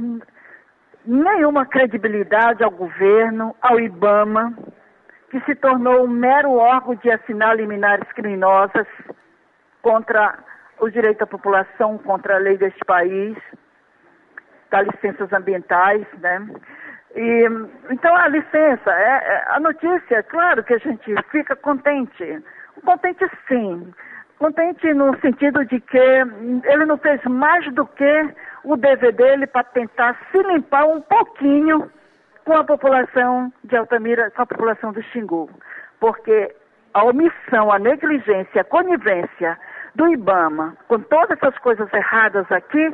nenhuma 1.06 1.64
credibilidade 1.64 2.62
ao 2.62 2.70
governo, 2.70 3.56
ao 3.62 3.80
IBAMA, 3.80 4.52
que 5.30 5.40
se 5.46 5.54
tornou 5.54 6.04
um 6.04 6.08
mero 6.08 6.52
órgão 6.52 6.94
de 6.96 7.10
assinar 7.10 7.56
liminares 7.56 8.06
criminosas 8.12 8.86
contra 9.80 10.38
o 10.78 10.90
direito 10.90 11.20
da 11.20 11.26
população, 11.26 11.96
contra 11.96 12.34
a 12.34 12.38
lei 12.38 12.58
deste 12.58 12.84
país, 12.84 13.34
da 14.70 14.82
licenças 14.82 15.32
ambientais, 15.32 16.06
né? 16.20 16.46
E, 17.16 17.46
então 17.90 18.14
a 18.14 18.28
licença, 18.28 18.90
é, 18.90 19.08
é, 19.08 19.44
a 19.52 19.60
notícia, 19.60 20.16
é 20.16 20.22
claro 20.22 20.62
que 20.62 20.74
a 20.74 20.78
gente 20.78 21.14
fica 21.30 21.56
contente, 21.56 22.44
contente 22.84 23.24
sim, 23.48 23.90
contente 24.38 24.92
no 24.94 25.18
sentido 25.20 25.64
de 25.64 25.80
que 25.80 25.98
ele 25.98 26.84
não 26.84 26.96
fez 26.98 27.22
mais 27.24 27.72
do 27.74 27.86
que 27.86 28.34
o 28.64 28.76
dever 28.76 29.12
dele 29.12 29.46
para 29.46 29.64
tentar 29.64 30.18
se 30.30 30.42
limpar 30.42 30.84
um 30.86 31.00
pouquinho 31.00 31.90
com 32.44 32.52
a 32.56 32.64
população 32.64 33.52
de 33.64 33.76
Altamira, 33.76 34.30
com 34.30 34.42
a 34.42 34.46
população 34.46 34.92
do 34.92 35.02
Xingu. 35.02 35.48
Porque 36.00 36.54
a 36.92 37.04
omissão, 37.04 37.72
a 37.72 37.78
negligência, 37.78 38.60
a 38.60 38.64
conivência 38.64 39.58
do 39.94 40.08
IBAMA 40.08 40.76
com 40.88 40.98
todas 41.00 41.38
essas 41.38 41.56
coisas 41.58 41.92
erradas 41.92 42.50
aqui, 42.50 42.90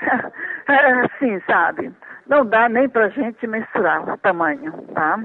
é 0.68 0.92
assim, 1.04 1.40
sabe? 1.46 1.92
Não 2.26 2.44
dá 2.44 2.68
nem 2.68 2.88
para 2.88 3.08
gente 3.08 3.46
mensurar 3.46 4.08
o 4.08 4.18
tamanho, 4.18 4.72
tá? 4.94 5.18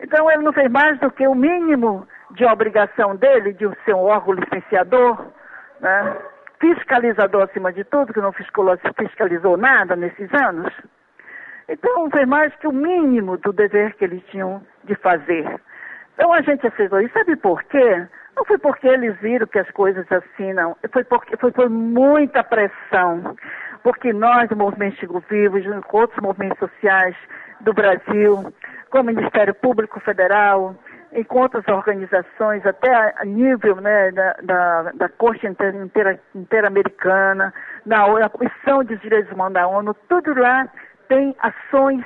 Então 0.00 0.30
ele 0.30 0.42
não 0.42 0.52
fez 0.52 0.70
mais 0.70 0.98
do 0.98 1.10
que 1.10 1.26
o 1.26 1.34
mínimo 1.34 2.06
de 2.32 2.44
obrigação 2.44 3.16
dele 3.16 3.52
de 3.52 3.68
ser 3.84 3.94
um 3.94 4.04
órgão 4.04 4.34
licenciador, 4.34 5.26
né? 5.80 6.16
fiscalizador 6.60 7.42
acima 7.42 7.72
de 7.72 7.84
tudo, 7.84 8.12
que 8.12 8.20
não 8.20 8.32
fiscalizou 8.32 9.56
nada 9.56 9.96
nesses 9.96 10.32
anos. 10.34 10.72
Então 11.68 12.10
fez 12.10 12.26
mais 12.26 12.54
que 12.56 12.68
o 12.68 12.72
mínimo 12.72 13.36
do 13.38 13.52
dever 13.52 13.94
que 13.94 14.04
eles 14.04 14.22
tinham 14.26 14.62
de 14.84 14.94
fazer. 14.96 15.60
Então 16.14 16.32
a 16.32 16.40
gente 16.42 16.66
aceitou 16.66 17.00
isso. 17.00 17.12
Sabe 17.14 17.36
por 17.36 17.62
quê? 17.64 18.06
Não 18.36 18.44
foi 18.44 18.58
porque 18.58 18.86
eles 18.86 19.16
viram 19.20 19.46
que 19.46 19.58
as 19.58 19.70
coisas 19.72 20.06
assim, 20.10 20.52
não. 20.52 20.76
Foi 20.92 21.04
porque 21.04 21.36
foi 21.36 21.50
por 21.50 21.68
muita 21.68 22.44
pressão. 22.44 23.36
Porque 23.82 24.12
nós, 24.12 24.50
o 24.50 24.56
Movimento 24.56 24.98
Chico 24.98 25.22
Vivos, 25.28 25.64
com 25.86 25.98
outros 25.98 26.20
movimentos 26.22 26.58
sociais 26.58 27.16
do 27.60 27.72
Brasil, 27.72 28.52
com 28.90 29.00
o 29.00 29.04
Ministério 29.04 29.54
Público 29.54 29.98
Federal, 30.00 30.76
e 31.12 31.24
com 31.24 31.40
outras 31.40 31.66
organizações, 31.68 32.64
até 32.64 33.14
a 33.16 33.24
nível 33.24 33.76
né, 33.76 34.10
da, 34.12 34.32
da, 34.42 34.92
da 34.92 35.08
Corte 35.08 35.46
Interamericana, 35.46 36.20
inteira 36.34 36.70
na, 37.84 38.08
na 38.18 38.28
Comissão 38.28 38.82
de 38.82 38.96
Direitos 38.96 39.30
Humanos 39.32 39.54
da 39.54 39.66
ONU, 39.66 39.94
tudo 40.08 40.34
lá 40.38 40.66
tem 41.08 41.36
ações, 41.40 42.04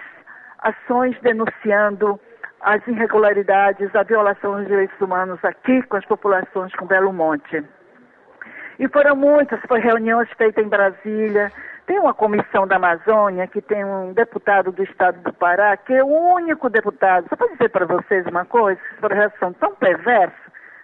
ações 0.58 1.16
denunciando 1.22 2.18
as 2.60 2.84
irregularidades, 2.88 3.94
a 3.94 4.02
violação 4.02 4.56
dos 4.56 4.66
direitos 4.66 5.00
humanos 5.00 5.38
aqui 5.44 5.82
com 5.82 5.96
as 5.96 6.04
populações 6.04 6.74
com 6.74 6.86
Belo 6.86 7.12
Monte. 7.12 7.62
E 8.78 8.88
foram 8.88 9.14
muitas, 9.14 9.60
foram 9.68 9.82
reuniões 9.82 10.28
feitas 10.36 10.64
em 10.64 10.68
Brasília. 10.68 11.52
Tem 11.86 12.00
uma 12.00 12.12
comissão 12.12 12.66
da 12.66 12.76
Amazônia 12.76 13.46
que 13.46 13.62
tem 13.62 13.84
um 13.84 14.12
deputado 14.12 14.72
do 14.72 14.82
estado 14.82 15.20
do 15.22 15.32
Pará, 15.32 15.76
que 15.76 15.94
é 15.94 16.02
o 16.02 16.08
único 16.08 16.68
deputado. 16.68 17.28
Só 17.28 17.36
para 17.36 17.46
dizer 17.48 17.68
para 17.68 17.86
vocês 17.86 18.26
uma 18.26 18.44
coisa, 18.44 18.80
esse 18.80 19.00
projetos 19.00 19.38
são 19.38 19.52
tão 19.52 19.72
perversos, 19.76 20.36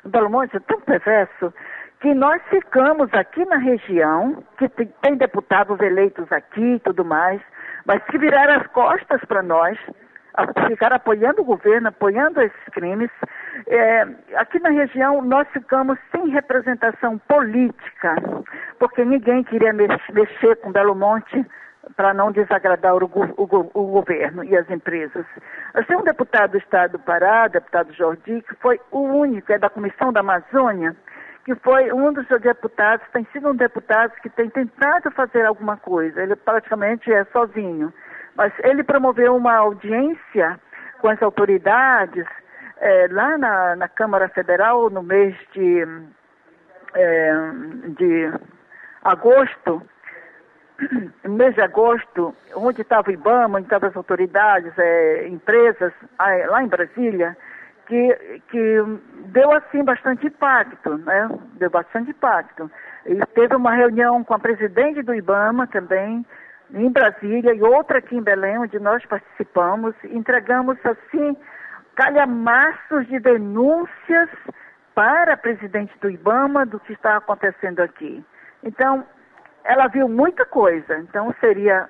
Belo 0.05 0.31
Monte 0.31 0.57
é 0.57 0.61
tão 0.61 0.81
perverso, 0.81 1.53
que 2.01 2.15
nós 2.15 2.41
ficamos 2.51 3.13
aqui 3.15 3.45
na 3.45 3.57
região, 3.57 4.45
que 4.59 4.69
tem 4.69 5.17
deputados 5.17 5.81
eleitos 5.81 6.31
aqui 6.31 6.75
e 6.75 6.81
tudo 6.81 7.05
mais, 7.05 7.41
mas 7.85 8.03
que 8.05 8.19
viraram 8.19 8.61
as 8.61 8.67
costas 8.69 9.21
para 9.25 9.43
nós, 9.43 9.77
ficar 10.69 10.93
apoiando 10.93 11.43
o 11.43 11.45
governo, 11.45 11.89
apoiando 11.89 12.41
esses 12.41 12.65
crimes. 12.73 13.11
É, 13.67 14.07
aqui 14.37 14.59
na 14.61 14.71
região 14.71 15.23
nós 15.23 15.47
ficamos 15.49 15.99
sem 16.11 16.29
representação 16.31 17.19
política, 17.19 18.15
porque 18.79 19.05
ninguém 19.05 19.45
queria 19.45 19.73
mexer 19.73 20.57
com 20.57 20.73
Belo 20.73 20.95
Monte 20.95 21.45
para 21.97 22.15
não 22.15 22.33
desagradar 22.33 22.95
o, 22.95 23.05
o, 23.05 23.71
o, 23.75 23.87
governo 23.87 24.45
e 24.45 24.57
as 24.57 24.69
empresas. 24.71 25.27
Temos 25.87 26.03
um 26.03 26.07
deputado 26.07 26.53
do 26.53 26.59
Estado 26.59 26.93
do 26.93 26.99
Pará, 27.01 27.49
deputado 27.49 27.93
Jordi, 27.93 28.43
que 28.43 28.55
foi 28.57 28.81
o 28.91 29.01
único, 29.01 29.53
é 29.53 29.59
da 29.59 29.69
Comissão 29.69 30.13
da 30.13 30.21
Amazônia, 30.21 30.97
que 31.45 31.55
foi 31.57 31.93
um 31.93 32.13
dos 32.13 32.27
deputados, 32.41 33.07
tem 33.13 33.27
sido 33.33 33.51
um 33.51 33.55
deputado 33.55 34.13
que 34.23 34.31
tem 34.31 34.49
tentado 34.49 35.11
fazer 35.11 35.45
alguma 35.45 35.77
coisa. 35.77 36.23
Ele 36.23 36.37
praticamente 36.37 37.13
é 37.13 37.25
sozinho. 37.27 37.93
Mas 38.35 38.53
ele 38.65 38.83
promoveu 38.83 39.37
uma 39.37 39.55
audiência 39.55 40.59
com 41.01 41.09
as 41.09 41.23
autoridades 41.23 42.27
é, 42.79 43.07
lá 43.11 43.37
na, 43.37 43.77
na, 43.77 43.89
Câmara 43.89 44.29
Federal 44.29 44.91
no 44.91 45.03
mês 45.03 45.37
de, 45.53 45.87
é, 46.95 47.33
de 47.97 48.33
agosto, 49.05 49.83
no 51.25 51.35
mês 51.35 51.55
de 51.55 51.61
agosto, 51.61 52.35
onde 52.57 52.83
estava 52.83 53.11
o 53.11 53.13
IBAMA, 53.13 53.59
onde 53.59 53.67
estavam 53.67 53.89
as 53.89 53.97
autoridades, 53.97 54.73
é, 54.79 55.29
empresas, 55.29 55.93
lá 56.19 56.63
em 56.63 56.69
Brasília, 56.69 57.37
que, 57.87 58.41
que 58.51 58.77
deu 59.27 59.53
assim 59.53 59.85
bastante 59.85 60.27
impacto, 60.27 60.97
né? 60.99 61.29
Deu 61.55 61.71
bastante 61.71 62.11
impacto. 62.11 62.71
E 63.05 63.15
teve 63.35 63.55
uma 63.55 63.75
reunião 63.75 64.25
com 64.25 64.35
a 64.35 64.39
presidente 64.39 65.03
do 65.03 65.15
IBAMA 65.15 65.67
também, 65.67 66.25
em 66.75 66.91
Brasília, 66.91 67.55
e 67.55 67.63
outra 67.63 67.99
aqui 67.99 68.17
em 68.17 68.23
Belém, 68.23 68.59
onde 68.59 68.79
nós 68.79 69.05
participamos, 69.07 69.95
entregamos 70.05 70.79
assim 70.85 71.37
calhamaços 71.95 73.07
de 73.09 73.19
denúncias 73.19 74.31
para 74.95 75.35
a 75.35 75.37
presidente 75.37 75.93
do 76.01 76.11
IBAMA 76.11 76.67
do 76.67 76.81
que 76.81 76.93
está 76.93 77.17
acontecendo 77.17 77.81
aqui. 77.81 78.25
Então, 78.63 79.07
ela 79.65 79.89
viu 79.89 80.09
muita 80.09 80.45
coisa, 80.45 80.99
então 80.99 81.35
seria 81.41 81.89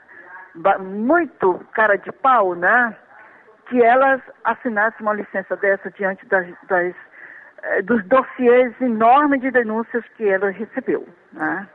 muito 0.81 1.65
cara 1.73 1.97
de 1.97 2.13
pau, 2.13 2.55
né? 2.55 2.97
Que 3.69 3.83
elas 3.83 4.21
assinassem 4.45 5.01
uma 5.01 5.15
licença 5.15 5.57
dessa 5.57 5.91
diante 5.91 6.27
das, 6.27 6.47
das 6.69 6.95
eh, 7.63 7.83
dos 7.83 8.05
dossiês 8.07 8.79
enormes 8.81 9.41
de 9.41 9.51
denúncias 9.51 10.05
que 10.17 10.29
ela 10.29 10.51
recebeu, 10.51 11.07
né? 11.33 11.67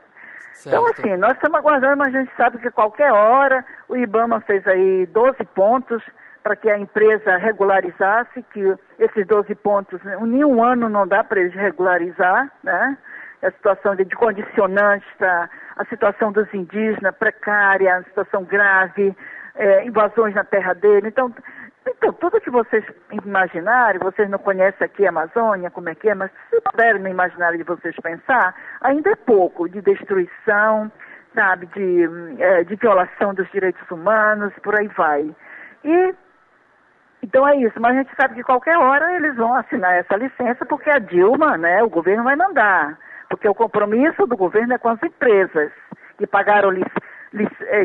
Então, 0.66 0.86
assim, 0.86 1.16
nós 1.16 1.32
estamos 1.32 1.58
aguardando, 1.58 1.98
mas 1.98 2.14
a 2.14 2.18
gente 2.20 2.32
sabe 2.36 2.58
que 2.58 2.70
qualquer 2.70 3.12
hora 3.12 3.64
o 3.88 3.96
IBAMA 3.96 4.40
fez 4.40 4.66
aí 4.66 5.06
12 5.06 5.44
pontos 5.54 6.02
para 6.42 6.56
que 6.56 6.70
a 6.70 6.78
empresa 6.78 7.36
regularizasse, 7.36 8.42
que 8.52 8.74
esses 8.98 9.26
12 9.26 9.54
pontos, 9.56 10.00
em 10.04 10.44
um 10.44 10.62
ano 10.62 10.88
não 10.88 11.06
dá 11.06 11.22
para 11.22 11.40
eles 11.40 11.54
regularizar, 11.54 12.50
né? 12.62 12.96
A 13.42 13.50
situação 13.52 13.94
de, 13.94 14.04
de 14.04 14.16
condicionantes, 14.16 15.08
tá? 15.18 15.48
a 15.78 15.84
situação 15.84 16.32
dos 16.32 16.52
indígenas 16.52 17.14
precária, 17.16 17.96
a 17.96 18.02
situação 18.02 18.42
grave, 18.42 19.16
é, 19.54 19.84
invasões 19.86 20.34
na 20.34 20.44
terra 20.44 20.74
dele. 20.74 21.08
Então, 21.08 21.32
então, 21.86 22.12
tudo 22.12 22.40
que 22.40 22.50
vocês 22.50 22.84
imaginarem, 23.24 23.98
vocês 23.98 24.28
não 24.28 24.38
conhecem 24.38 24.84
aqui 24.84 25.06
a 25.06 25.10
Amazônia, 25.10 25.70
como 25.70 25.88
é 25.88 25.94
que 25.94 26.08
é, 26.08 26.14
mas 26.14 26.30
se 26.50 26.60
puderem 26.60 27.02
no 27.02 27.08
imaginário 27.08 27.58
de 27.58 27.64
vocês 27.64 27.94
pensar, 28.02 28.54
ainda 28.80 29.10
é 29.10 29.16
pouco 29.16 29.68
de 29.68 29.80
destruição, 29.80 30.90
sabe, 31.34 31.66
de, 31.66 32.08
é, 32.38 32.64
de 32.64 32.76
violação 32.76 33.34
dos 33.34 33.50
direitos 33.50 33.90
humanos, 33.90 34.52
por 34.62 34.78
aí 34.78 34.88
vai. 34.88 35.34
E 35.84 36.14
então 37.22 37.46
é 37.48 37.56
isso, 37.56 37.80
mas 37.80 37.96
a 37.96 37.98
gente 37.98 38.14
sabe 38.14 38.34
que 38.34 38.42
qualquer 38.44 38.76
hora 38.78 39.16
eles 39.16 39.34
vão 39.36 39.52
assinar 39.54 39.94
essa 39.94 40.16
licença 40.16 40.64
porque 40.66 40.88
a 40.90 40.98
Dilma, 40.98 41.58
né, 41.58 41.82
o 41.82 41.88
governo 41.88 42.24
vai 42.24 42.36
mandar. 42.36 42.96
Porque 43.28 43.48
o 43.48 43.54
compromisso 43.54 44.26
do 44.26 44.36
governo 44.36 44.72
é 44.72 44.78
com 44.78 44.88
as 44.88 45.02
empresas 45.02 45.72
que 46.16 46.26
pagaram, 46.26 46.70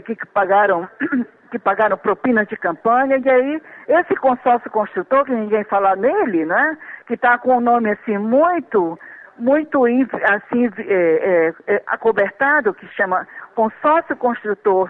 que 0.06 0.26
pagaram 0.28 0.88
que 1.54 1.60
pagaram 1.60 1.96
propinas 1.96 2.48
de 2.48 2.58
campanha, 2.58 3.18
e 3.24 3.30
aí 3.30 3.62
esse 3.88 4.16
consórcio 4.16 4.72
construtor, 4.72 5.24
que 5.24 5.32
ninguém 5.32 5.64
fala 5.66 5.96
nele, 5.96 6.46
né? 6.46 6.78
Que 7.06 7.14
está 7.14 7.38
com 7.38 7.58
um 7.58 7.60
nome 7.60 7.92
assim 7.92 8.18
muito, 8.18 8.98
muito 9.38 9.86
assim, 9.86 10.68
é, 10.80 11.54
é, 11.68 11.84
acobertado, 11.86 12.74
que 12.74 12.88
chama 12.96 13.28
Consórcio 13.54 14.16
Construtor 14.16 14.90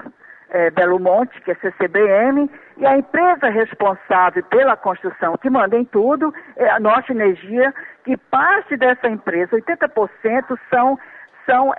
é, 0.51 0.69
Belo 0.71 0.99
Monte, 0.99 1.41
que 1.41 1.51
é 1.51 1.55
CCBM, 1.55 2.49
e 2.77 2.85
a 2.85 2.97
empresa 2.97 3.49
responsável 3.49 4.41
pela 4.43 4.77
construção, 4.77 5.35
que 5.41 5.49
manda 5.49 5.75
em 5.75 5.83
tudo, 5.83 6.33
é 6.55 6.69
a 6.69 6.79
Norte 6.79 7.11
Energia, 7.11 7.73
que 8.05 8.15
parte 8.15 8.77
dessa 8.77 9.09
empresa, 9.09 9.57
80% 9.57 10.57
são, 10.69 10.97
são, 11.45 11.73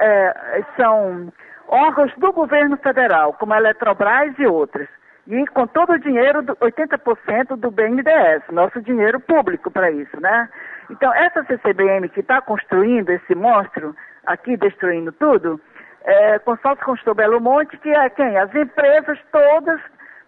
são 0.76 1.32
órgãos 1.68 2.12
do 2.16 2.32
governo 2.32 2.76
federal, 2.76 3.32
como 3.34 3.54
a 3.54 3.58
Eletrobras 3.58 4.34
e 4.38 4.46
outras. 4.46 4.88
E 5.26 5.46
com 5.48 5.66
todo 5.66 5.94
o 5.94 5.98
dinheiro, 5.98 6.42
80% 6.42 7.56
do 7.56 7.70
BNDES, 7.70 8.42
nosso 8.50 8.82
dinheiro 8.82 9.18
público 9.20 9.70
para 9.70 9.90
isso, 9.90 10.20
né? 10.20 10.48
Então, 10.90 11.12
essa 11.14 11.42
CCBM 11.44 12.08
que 12.10 12.20
está 12.20 12.42
construindo 12.42 13.08
esse 13.08 13.34
monstro, 13.34 13.96
aqui 14.26 14.56
destruindo 14.56 15.12
tudo, 15.12 15.58
é, 16.04 16.38
consórcio 16.40 16.84
construtor 16.84 17.14
Belo 17.14 17.40
Monte, 17.40 17.78
que 17.78 17.88
é 17.88 18.10
quem? 18.10 18.36
As 18.36 18.54
empresas 18.54 19.18
todas, 19.32 19.80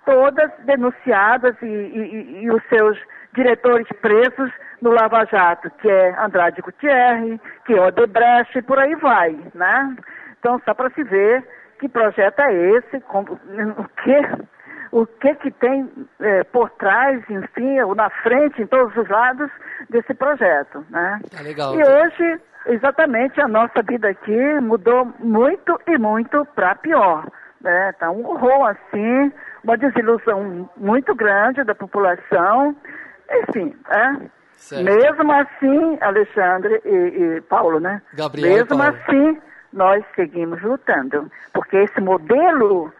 todas 0.06 0.50
denunciadas 0.64 1.54
e, 1.60 1.66
e, 1.66 2.44
e 2.44 2.50
os 2.50 2.62
seus 2.68 2.98
diretores 3.34 3.86
presos 4.00 4.50
no 4.80 4.90
Lava 4.90 5.26
Jato, 5.26 5.70
que 5.82 5.90
é 5.90 6.14
Andrade 6.18 6.62
Gutierrez, 6.62 7.38
que 7.66 7.74
é 7.74 7.80
Odebrecht, 7.80 8.58
e 8.58 8.62
por 8.62 8.78
aí 8.78 8.94
vai, 8.96 9.36
né? 9.54 9.96
Então, 10.46 10.62
só 10.64 10.74
para 10.74 10.90
se 10.90 11.02
ver 11.02 11.44
que 11.80 11.88
projeto 11.88 12.38
é 12.38 12.54
esse, 12.76 13.00
com, 13.00 13.22
o 13.22 13.88
que 14.04 14.46
o 14.92 15.04
que 15.04 15.34
que 15.34 15.50
tem 15.50 15.90
é, 16.20 16.44
por 16.44 16.70
trás, 16.70 17.20
enfim, 17.28 17.80
ou 17.80 17.96
na 17.96 18.08
frente, 18.22 18.62
em 18.62 18.66
todos 18.68 18.96
os 18.96 19.08
lados 19.08 19.50
desse 19.90 20.14
projeto, 20.14 20.86
né? 20.88 21.20
É 21.36 21.42
legal. 21.42 21.74
E 21.74 21.82
hoje, 21.82 22.40
exatamente, 22.66 23.40
a 23.40 23.48
nossa 23.48 23.82
vida 23.82 24.08
aqui 24.08 24.60
mudou 24.60 25.12
muito 25.18 25.80
e 25.88 25.98
muito 25.98 26.44
para 26.54 26.76
pior, 26.76 27.26
né? 27.60 27.92
Tá 27.98 28.08
um 28.12 28.24
horror 28.24 28.68
assim, 28.68 29.32
uma 29.64 29.76
desilusão 29.76 30.70
muito 30.76 31.12
grande 31.12 31.64
da 31.64 31.74
população, 31.74 32.76
enfim, 33.48 33.74
é. 33.90 34.36
Certo. 34.52 34.84
Mesmo 34.84 35.32
assim, 35.32 35.98
Alexandre 36.00 36.80
e, 36.84 37.36
e 37.36 37.40
Paulo, 37.42 37.80
né? 37.80 38.00
Gabriel 38.14 38.54
Mesmo 38.54 38.78
Paulo. 38.78 38.84
assim, 38.84 39.38
nós 39.72 40.04
seguimos 40.14 40.62
lutando, 40.62 41.30
porque 41.52 41.76
esse 41.76 42.00
modelo 42.00 42.92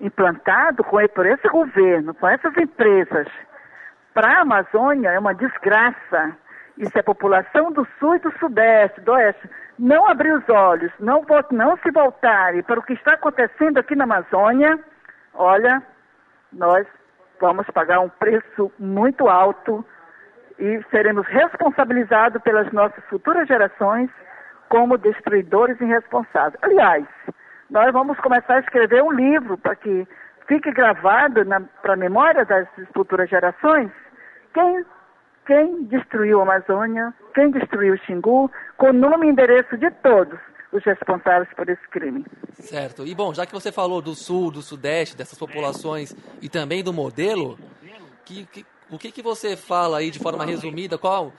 implantado 0.00 0.82
com, 0.84 0.98
por 1.08 1.26
esse 1.26 1.48
governo, 1.48 2.14
com 2.14 2.28
essas 2.28 2.56
empresas, 2.56 3.28
para 4.12 4.38
a 4.38 4.40
Amazônia 4.40 5.10
é 5.10 5.18
uma 5.18 5.34
desgraça. 5.34 6.36
E 6.76 6.88
se 6.88 6.98
a 6.98 7.02
população 7.02 7.72
do 7.72 7.86
sul 7.98 8.16
e 8.16 8.18
do 8.20 8.32
sudeste, 8.38 9.00
do 9.00 9.12
oeste, 9.12 9.48
não 9.78 10.08
abrir 10.08 10.32
os 10.32 10.48
olhos, 10.48 10.92
não, 11.00 11.24
não 11.50 11.76
se 11.78 11.90
voltarem 11.90 12.62
para 12.62 12.78
o 12.78 12.82
que 12.82 12.92
está 12.92 13.14
acontecendo 13.14 13.78
aqui 13.78 13.96
na 13.96 14.04
Amazônia, 14.04 14.78
olha, 15.34 15.82
nós 16.52 16.86
vamos 17.40 17.66
pagar 17.70 18.00
um 18.00 18.08
preço 18.08 18.72
muito 18.78 19.28
alto 19.28 19.84
e 20.58 20.82
seremos 20.90 21.26
responsabilizados 21.26 22.42
pelas 22.42 22.70
nossas 22.72 23.04
futuras 23.04 23.46
gerações 23.46 24.10
como 24.68 24.98
destruidores 24.98 25.80
irresponsáveis. 25.80 26.58
Aliás, 26.62 27.06
nós 27.70 27.92
vamos 27.92 28.18
começar 28.20 28.56
a 28.56 28.60
escrever 28.60 29.02
um 29.02 29.12
livro 29.12 29.58
para 29.58 29.76
que 29.76 30.06
fique 30.46 30.72
gravado 30.72 31.40
para 31.82 31.92
a 31.92 31.96
memória 31.96 32.44
das 32.44 32.66
futuras 32.94 33.28
gerações 33.28 33.90
quem, 34.54 34.84
quem 35.46 35.84
destruiu 35.84 36.40
a 36.40 36.42
Amazônia, 36.42 37.14
quem 37.34 37.50
destruiu 37.50 37.94
o 37.94 37.98
Xingu, 37.98 38.50
com 38.76 38.92
nome 38.92 39.26
e 39.26 39.30
endereço 39.30 39.76
de 39.76 39.90
todos 40.02 40.38
os 40.72 40.84
responsáveis 40.84 41.48
por 41.54 41.68
esse 41.68 41.86
crime. 41.88 42.24
Certo. 42.54 43.06
E 43.06 43.14
bom, 43.14 43.32
já 43.32 43.46
que 43.46 43.52
você 43.52 43.72
falou 43.72 44.02
do 44.02 44.14
sul, 44.14 44.50
do 44.50 44.62
sudeste, 44.62 45.16
dessas 45.16 45.38
populações 45.38 46.14
e 46.42 46.48
também 46.48 46.82
do 46.82 46.92
modelo, 46.92 47.58
que, 48.24 48.46
que 48.46 48.66
o 48.90 48.98
que, 48.98 49.10
que 49.10 49.22
você 49.22 49.56
fala 49.56 49.98
aí 49.98 50.10
de 50.10 50.18
forma 50.18 50.44
resumida? 50.44 50.96
Qual 50.98 51.32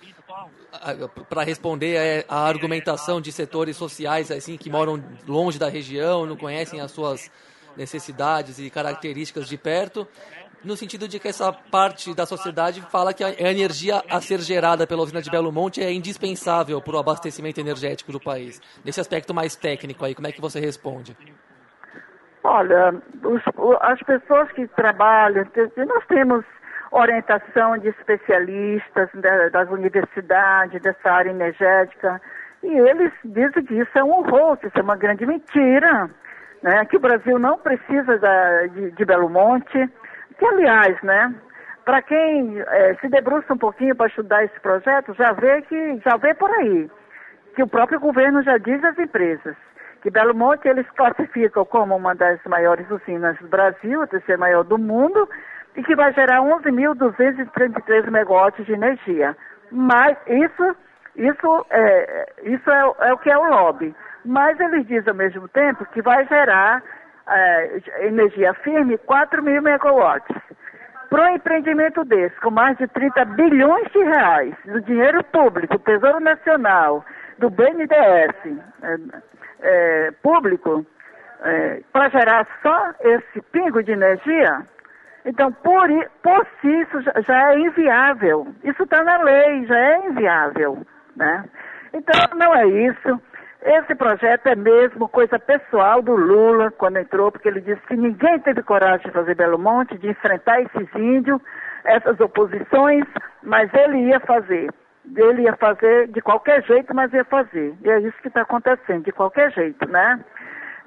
para 1.28 1.44
responder 1.44 2.26
a, 2.30 2.36
a, 2.36 2.48
argumentação 2.48 3.20
de 3.20 3.32
setores 3.32 3.76
sociais 3.76 4.32
assim 4.32 4.56
que 4.58 4.70
moram 4.70 5.04
longe 5.28 5.58
da 5.58 5.68
região, 5.68 6.26
não 6.26 6.38
conhecem 6.38 6.80
as 6.80 6.92
suas 6.92 7.32
necessidades 7.76 8.60
e 8.60 8.70
características 8.70 9.48
de 9.48 9.58
perto, 9.58 10.08
no 10.64 10.76
sentido 10.76 11.08
de 11.08 11.20
que 11.20 11.28
essa 11.28 11.52
parte 11.52 12.14
da 12.14 12.26
sociedade 12.26 12.82
fala 12.82 13.14
que 13.14 13.24
a 13.24 13.32
energia 13.40 14.04
a 14.10 14.20
ser 14.20 14.40
gerada 14.42 14.86
pela 14.86 15.02
usina 15.02 15.22
de 15.22 15.30
Belo 15.30 15.52
Monte 15.52 15.82
é 15.82 15.92
indispensável 15.92 16.82
para 16.82 16.96
o 16.96 17.00
abastecimento 17.00 17.60
energético 17.60 18.12
do 18.12 18.20
país. 18.20 18.62
Nesse 18.84 19.00
aspecto 19.00 19.34
mais 19.34 19.56
técnico 19.56 20.04
aí, 20.04 20.14
como 20.14 20.28
é 20.28 20.32
que 20.32 20.42
você 20.42 20.60
responde? 20.60 21.16
Olha, 22.44 22.94
os, 23.24 23.42
as 23.82 24.02
pessoas 24.04 24.52
que 24.52 24.68
trabalham, 24.68 25.46
nós 25.78 26.06
temos 26.08 26.46
orientação 26.92 27.78
de 27.78 27.90
especialistas 27.90 29.10
das 29.52 29.70
universidades, 29.70 30.82
dessa 30.82 31.12
área 31.12 31.30
energética, 31.30 32.22
e 32.64 32.68
eles 32.68 33.12
dizem 33.24 33.64
que 33.64 33.76
isso 33.76 33.98
é 33.98 34.04
um 34.04 34.12
horror, 34.12 34.58
que 34.58 34.68
isso 34.68 34.78
é 34.78 34.82
uma 34.82 34.98
grande 34.98 35.26
mentira, 35.26 36.10
né? 36.62 36.86
que 36.86 36.98
o 36.98 37.00
Brasil 37.00 37.40
não 37.40 37.58
precisa 37.58 38.18
da, 38.18 38.68
de, 38.68 38.92
de 38.92 39.06
Belo 39.06 39.30
Monte, 39.30 39.90
que 40.38 40.46
aliás, 40.46 41.02
né, 41.04 41.34
para 41.86 42.02
quem 42.02 42.62
é, 42.62 42.96
se 42.96 43.10
debruça 43.10 43.54
um 43.54 43.58
pouquinho 43.58 43.96
para 43.96 44.08
estudar 44.08 44.44
esse 44.44 44.60
projeto, 44.62 45.14
já 45.16 45.34
vê 45.34 45.62
que 45.64 46.00
já 46.06 46.16
vê 46.18 46.34
por 46.34 46.50
aí 46.52 46.90
que 47.56 47.64
o 47.64 47.68
próprio 47.68 48.00
governo 48.00 48.42
já 48.42 48.58
diz 48.58 48.82
às 48.84 48.98
empresas 48.98 49.56
que 50.02 50.10
Belo 50.10 50.34
Monte 50.34 50.68
eles 50.68 50.90
classificam 50.92 51.66
como 51.66 51.96
uma 51.96 52.16
das 52.16 52.40
maiores 52.46 52.90
usinas 52.90 53.38
do 53.40 53.48
Brasil, 53.48 54.02
a 54.02 54.08
terceira 54.08 54.40
maior 54.40 54.64
do 54.64 54.78
mundo, 54.78 55.28
e 55.80 55.84
que 55.84 55.96
vai 55.96 56.12
gerar 56.14 56.42
11.233 56.42 58.12
megawatts 58.12 58.66
de 58.66 58.74
energia. 58.74 59.36
Mas 59.72 60.18
isso, 60.28 60.76
isso, 61.16 61.66
é, 61.70 62.34
isso 62.44 62.70
é, 62.70 63.08
é, 63.08 63.14
o 63.14 63.18
que 63.18 63.32
é 63.32 63.38
o 63.38 63.50
lobby. 63.50 63.96
Mas 64.26 64.60
eles 64.60 64.86
dizem 64.88 65.10
ao 65.10 65.16
mesmo 65.16 65.48
tempo 65.48 65.86
que 65.86 66.02
vai 66.02 66.28
gerar 66.28 66.84
é, 67.30 67.82
energia 68.08 68.54
firme 68.56 68.98
4 68.98 69.42
mil 69.42 69.62
megawatts. 69.62 70.36
Para 71.10 71.32
um 71.32 71.36
empreendimento 71.36 72.04
desse, 72.04 72.36
com 72.42 72.52
mais 72.52 72.78
de 72.78 72.86
30 72.88 73.24
bilhões 73.26 73.90
de 73.94 74.04
reais, 74.04 74.54
do 74.66 74.82
dinheiro 74.82 75.24
público, 75.24 75.78
do 75.78 75.84
Tesouro 75.84 76.20
Nacional, 76.20 77.06
do 77.38 77.50
BNDES 77.50 78.36
é, 78.84 78.98
é, 79.62 80.12
público, 80.22 80.86
é, 81.42 81.82
para 81.94 82.10
gerar 82.10 82.46
só 82.62 82.92
esse 83.00 83.42
pingo 83.54 83.82
de 83.82 83.94
energia, 83.94 84.62
então, 85.26 85.52
por, 85.52 85.90
por 86.24 86.48
si, 86.62 86.68
isso 86.68 87.02
já 87.02 87.52
é 87.52 87.60
inviável. 87.60 88.48
Isso 88.64 88.84
está 88.84 89.04
na 89.04 89.22
lei, 89.22 89.66
já 89.66 89.78
é 89.78 90.08
inviável. 90.08 90.86
Né? 91.16 91.46
Então, 91.94 92.38
não 92.38 92.54
é 92.56 92.68
isso. 92.68 93.22
Esse 93.62 93.94
projeto 93.94 94.48
é 94.48 94.56
mesmo 94.56 95.10
coisa 95.10 95.38
pessoal 95.38 96.02
do 96.02 96.16
Lula, 96.16 96.72
quando 96.72 96.98
entrou, 96.98 97.30
porque 97.30 97.50
ele 97.50 97.60
disse 97.60 97.82
que 97.88 97.96
ninguém 97.96 98.40
teve 98.40 98.64
coragem 98.64 99.06
de 99.06 99.12
fazer 99.12 99.36
Belo 99.36 99.60
Monte, 99.60 99.98
de 99.98 100.10
enfrentar 100.10 100.62
esses 100.62 100.88
índios, 100.96 101.42
essas 101.84 102.18
oposições, 102.22 103.04
mas 103.44 103.70
ele 103.74 104.08
ia 104.08 104.20
fazer. 104.22 104.70
Ele 105.14 105.42
ia 105.42 105.58
fazer 105.58 106.08
de 106.08 106.22
qualquer 106.22 106.64
jeito, 106.64 106.96
mas 106.96 107.12
ia 107.12 107.26
fazer. 107.26 107.74
E 107.84 107.90
é 107.90 108.00
isso 108.00 108.22
que 108.22 108.30
está 108.30 108.44
acontecendo, 108.44 109.04
de 109.04 109.12
qualquer 109.12 109.52
jeito, 109.52 109.86
né? 109.90 110.24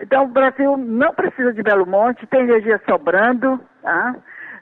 Então, 0.00 0.24
o 0.24 0.28
Brasil 0.28 0.76
não 0.78 1.12
precisa 1.12 1.52
de 1.52 1.62
Belo 1.62 1.86
Monte, 1.86 2.26
tem 2.26 2.40
energia 2.40 2.80
sobrando, 2.88 3.60
tá? 3.82 4.14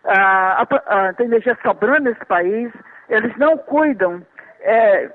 ah, 0.04 0.66
ah, 0.86 1.12
tem 1.14 1.26
energia 1.26 1.56
sobrando 1.62 2.10
nesse 2.10 2.24
país, 2.24 2.72
eles 3.08 3.36
não 3.36 3.56
cuidam. 3.58 4.22
É, 4.60 5.10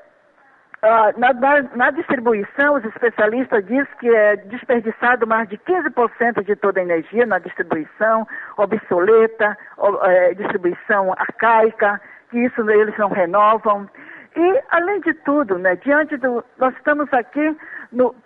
na, 1.18 1.34
na, 1.34 1.62
na, 1.76 1.91
distribuição, 1.91 2.76
os 2.76 2.86
especialistas 2.86 3.65
dizem 3.65 3.88
que 4.00 4.08
é 4.08 4.36
desperdiçado 4.36 5.26
mais 5.26 5.50
de 5.50 5.58
15% 5.58 6.44
de 6.44 6.56
toda 6.56 6.80
a 6.80 6.84
energia 6.84 7.26
na 7.26 7.39
distribuição, 7.39 8.28
obsoleta, 8.56 9.58
é, 10.04 10.34
distribuição 10.36 11.12
arcaica, 11.13 12.00
que 12.30 12.38
isso 12.39 12.70
eles 12.70 12.96
não 12.98 13.10
renovam. 13.10 13.89
E, 14.36 14.63
além 14.70 15.00
de 15.02 15.13
tudo, 15.13 15.58
né, 15.58 15.76
diante 15.78 16.18
do. 16.18 16.44
Nós 16.58 16.76
estamos 16.76 17.12
aqui, 17.13 17.58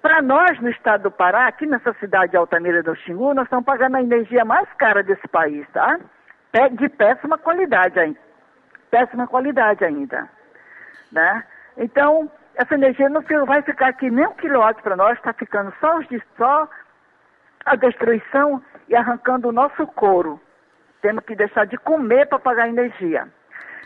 para 0.02 0.22
nós 0.22 0.60
no 0.60 0.70
estado 0.70 1.04
do 1.04 1.12
Pará, 1.12 1.48
aqui 1.48 1.66
nessa 1.66 1.94
cidade 1.94 2.32
de 2.32 2.38
Altamira 2.38 2.84
do 2.84 2.96
Xingu, 2.96 3.34
nós 3.34 3.46
estamos 3.46 3.66
pagando 3.66 3.98
a 3.98 4.02
energia 4.02 4.46
mais 4.46 4.72
cara 4.74 5.04
desse 5.04 5.28
país, 5.28 5.68
tá? 5.72 6.00
De 6.72 6.90
péssima 6.90 7.38
qualidade 7.38 8.00
ainda. 8.00 8.20
Péssima 8.90 9.28
qualidade 9.28 9.84
ainda. 9.86 10.28
Né? 11.12 11.44
Então, 11.78 12.32
essa 12.56 12.74
energia 12.74 13.10
não 13.10 13.24
vai 13.46 13.62
ficar 13.62 13.88
aqui 13.88 14.10
nem 14.10 14.28
um 14.28 14.34
quilowatt 14.34 14.82
para 14.82 14.96
nós, 14.96 15.18
está 15.18 15.32
ficando 15.34 15.74
só, 15.80 15.98
os, 15.98 16.08
só 16.38 16.68
a 17.66 17.76
destruição 17.76 18.62
e 18.88 18.96
arrancando 18.96 19.48
o 19.48 19.52
nosso 19.52 19.86
couro. 19.88 20.42
Temos 21.02 21.24
que 21.24 21.36
deixar 21.36 21.66
de 21.66 21.78
comer 21.78 22.28
para 22.28 22.40
pagar 22.40 22.68
energia. 22.68 23.28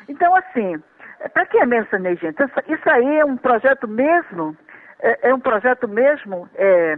Então, 0.09 0.35
assim, 0.35 0.81
é, 1.19 1.29
para 1.29 1.45
que 1.45 1.57
é 1.57 1.65
mesmo 1.65 1.85
essa 1.85 1.97
energia? 1.97 2.29
Então, 2.29 2.49
isso 2.67 2.89
aí 2.89 3.19
é 3.19 3.25
um 3.25 3.37
projeto 3.37 3.87
mesmo, 3.87 4.57
é, 5.03 5.29
é 5.29 5.35
um 5.35 5.39
projeto 5.39 5.87
mesmo, 5.87 6.49
é, 6.55 6.97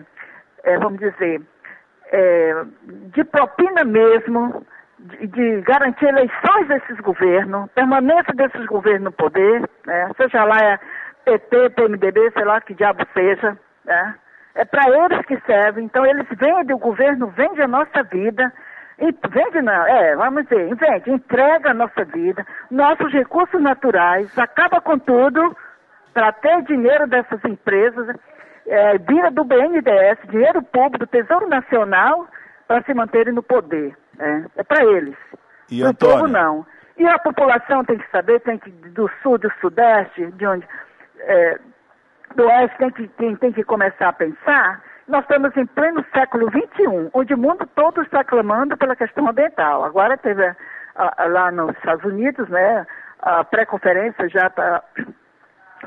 é, 0.64 0.78
vamos 0.78 1.00
dizer, 1.00 1.42
é, 2.12 2.64
de 2.84 3.24
propina 3.24 3.84
mesmo, 3.84 4.66
de, 5.00 5.28
de, 5.28 5.62
garantir 5.62 6.06
eleições 6.06 6.68
desses 6.68 7.00
governos, 7.00 7.70
permanência 7.72 8.34
desses 8.36 8.66
governos 8.68 9.06
no 9.06 9.12
poder, 9.12 9.68
né? 9.86 10.12
seja 10.16 10.44
lá 10.44 10.58
é 10.58 10.80
PT, 11.26 11.72
PMDB, 11.72 12.32
sei 12.32 12.46
lá 12.46 12.62
que 12.62 12.76
diabo 12.76 13.04
seja, 13.14 13.58
né? 13.84 14.16
é 14.54 14.64
para 14.64 14.88
eles 14.88 15.26
que 15.26 15.40
serve, 15.42 15.82
então 15.82 16.06
eles 16.06 16.28
vendem, 16.30 16.76
o 16.76 16.80
governo 16.80 17.28
vende 17.28 17.62
a 17.62 17.68
nossa 17.68 18.04
vida, 18.04 18.54
e 19.00 19.14
vende 19.30 19.62
não, 19.62 19.88
é, 19.88 20.16
vamos 20.16 20.44
dizer, 20.44 20.74
vende, 20.76 21.12
entrega 21.12 21.72
a 21.72 21.74
nossa 21.74 22.06
vida, 22.06 22.46
nossos 22.70 23.12
recursos 23.12 23.60
naturais, 23.60 24.38
acaba 24.38 24.80
com 24.80 24.98
tudo 25.00 25.58
para 26.16 26.32
ter 26.32 26.64
dinheiro 26.64 27.06
dessas 27.08 27.44
empresas, 27.44 28.16
é, 28.66 28.98
vira 28.98 29.30
do 29.30 29.44
BNDES, 29.44 30.18
dinheiro 30.30 30.64
público, 30.64 31.00
do 31.00 31.08
Tesouro 31.08 31.50
Nacional, 31.50 32.26
para 32.68 32.82
se 32.84 32.94
manterem 32.94 33.34
no 33.34 33.44
poder. 33.44 33.96
É, 34.18 34.46
é 34.56 34.64
para 34.64 34.86
eles. 34.86 35.18
E 35.70 35.84
o 35.84 35.94
povo 35.94 36.26
não. 36.26 36.66
E 36.98 37.06
a 37.06 37.20
população 37.20 37.84
tem 37.84 37.98
que 37.98 38.10
saber, 38.10 38.40
tem 38.40 38.58
que, 38.58 38.72
do 38.72 39.12
sul, 39.22 39.38
do 39.38 39.52
sudeste, 39.60 40.32
de 40.32 40.48
onde, 40.48 40.66
é, 41.20 41.60
do 42.34 42.46
oeste, 42.46 42.78
tem 42.78 42.90
que, 42.92 43.08
tem, 43.10 43.36
tem 43.36 43.52
que 43.52 43.64
começar 43.66 44.08
a 44.08 44.14
pensar 44.14 44.82
nós 45.08 45.22
estamos 45.22 45.56
em 45.56 45.68
pleno 45.68 46.04
século 46.12 46.50
XXI, 46.50 47.12
onde 47.14 47.34
o 47.34 47.38
mundo 47.38 47.68
todo 47.76 48.02
está 48.02 48.24
clamando 48.24 48.76
pela 48.76 48.96
questão 48.96 49.30
ambiental. 49.30 49.86
Agora 49.86 50.18
teve 50.18 50.44
a, 50.44 50.56
a, 50.96 51.28
lá 51.28 51.52
nos 51.52 51.76
Estados 51.78 52.04
Unidos, 52.06 52.50
né, 52.50 52.88
a 53.20 53.44
pré-conferência 53.44 54.28
já 54.30 54.50
pra, 54.50 54.82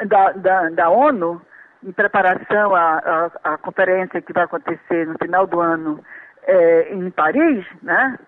da, 0.06 0.32
da, 0.32 0.70
da, 0.70 0.90
ONU, 0.90 1.40
em 1.82 1.92
preparação 1.92 2.74
à, 2.74 2.98
à, 2.98 3.52
à, 3.54 3.58
conferência 3.58 4.20
que 4.20 4.32
vai 4.32 4.44
acontecer 4.44 5.06
no 5.06 5.16
final 5.18 5.46
do 5.46 5.60
ano 5.60 6.02
é, 6.44 6.92
em 6.92 7.10
Paris, 7.10 7.64
né, 7.82 8.18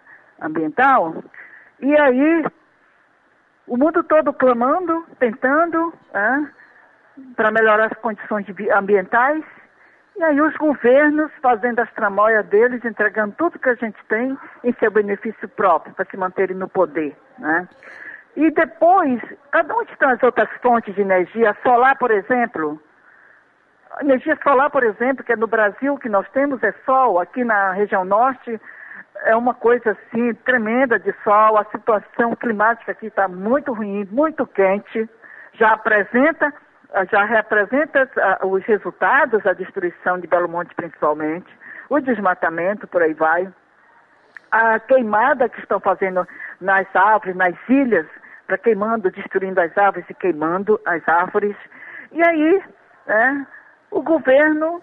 ambiental. 0.40 1.22
E 1.80 1.96
aí 1.96 2.44
o 3.66 3.76
mundo 3.76 4.02
todo 4.02 4.32
clamando, 4.32 5.06
tentando 5.20 5.94
para 7.36 7.50
melhorar 7.52 7.86
as 7.86 7.98
condições 7.98 8.44
ambientais, 8.76 9.44
e 10.16 10.24
aí 10.24 10.40
os 10.40 10.54
governos 10.56 11.30
fazendo 11.40 11.78
as 11.78 11.90
tramóias 11.92 12.44
deles, 12.46 12.84
entregando 12.84 13.34
tudo 13.38 13.58
que 13.58 13.68
a 13.68 13.74
gente 13.74 13.96
tem 14.08 14.36
em 14.64 14.72
seu 14.74 14.90
benefício 14.90 15.48
próprio, 15.48 15.94
para 15.94 16.04
se 16.04 16.16
manterem 16.16 16.56
no 16.56 16.68
poder. 16.68 17.16
Né? 17.38 17.68
E 18.36 18.50
depois, 18.50 19.20
cada 19.50 19.74
onde 19.74 19.90
estão 19.92 20.10
as 20.10 20.22
outras 20.22 20.48
fontes 20.62 20.94
de 20.94 21.00
energia? 21.00 21.56
Solar, 21.62 21.96
por 21.98 22.10
exemplo. 22.10 22.80
Energia 24.00 24.38
solar, 24.42 24.70
por 24.70 24.84
exemplo, 24.84 25.24
que 25.24 25.32
é 25.32 25.36
no 25.36 25.48
Brasil 25.48 25.98
que 25.98 26.08
nós 26.08 26.28
temos, 26.30 26.62
é 26.62 26.72
sol. 26.86 27.18
Aqui 27.18 27.42
na 27.42 27.72
região 27.72 28.04
norte 28.04 28.60
é 29.24 29.34
uma 29.34 29.52
coisa 29.52 29.90
assim 29.90 30.32
tremenda 30.44 30.98
de 30.98 31.12
sol. 31.24 31.58
A 31.58 31.64
situação 31.64 32.36
climática 32.36 32.92
aqui 32.92 33.06
está 33.06 33.26
muito 33.26 33.72
ruim, 33.72 34.06
muito 34.10 34.46
quente. 34.46 35.08
Já 35.54 35.72
apresenta, 35.72 36.54
já 37.10 37.24
representa 37.24 38.08
uh, 38.42 38.46
os 38.46 38.64
resultados, 38.64 39.44
a 39.44 39.52
destruição 39.52 40.18
de 40.18 40.28
Belo 40.28 40.48
Monte 40.48 40.74
principalmente, 40.74 41.48
o 41.88 41.98
desmatamento, 41.98 42.86
por 42.86 43.02
aí 43.02 43.12
vai. 43.12 43.52
A 44.52 44.78
queimada 44.78 45.48
que 45.48 45.60
estão 45.60 45.80
fazendo 45.80 46.26
nas 46.60 46.86
árvores, 46.94 47.36
nas 47.36 47.54
ilhas, 47.68 48.06
para 48.50 48.58
queimando, 48.58 49.12
destruindo 49.12 49.60
as 49.60 49.76
árvores 49.78 50.10
e 50.10 50.14
queimando 50.14 50.80
as 50.84 51.08
árvores. 51.08 51.54
E 52.10 52.20
aí, 52.20 52.60
né, 53.06 53.46
o 53.92 54.02
governo 54.02 54.82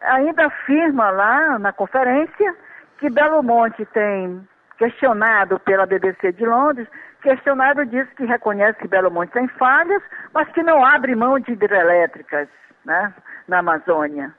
ainda 0.00 0.46
afirma 0.46 1.10
lá 1.10 1.58
na 1.58 1.74
conferência 1.74 2.56
que 2.98 3.10
Belo 3.10 3.42
Monte 3.42 3.84
tem 3.86 4.48
questionado 4.78 5.60
pela 5.60 5.84
BBC 5.84 6.32
de 6.32 6.46
Londres, 6.46 6.88
questionado 7.20 7.84
diz 7.84 8.08
que 8.14 8.24
reconhece 8.24 8.78
que 8.78 8.88
Belo 8.88 9.10
Monte 9.10 9.32
tem 9.32 9.46
falhas, 9.48 10.02
mas 10.32 10.48
que 10.52 10.62
não 10.62 10.82
abre 10.82 11.14
mão 11.14 11.38
de 11.38 11.52
hidrelétricas 11.52 12.48
né, 12.84 13.12
na 13.46 13.58
Amazônia. 13.58 14.34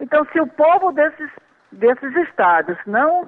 Então, 0.00 0.26
se 0.32 0.40
o 0.40 0.46
povo 0.46 0.92
desses, 0.92 1.30
desses 1.70 2.14
estados 2.28 2.76
não 2.86 3.26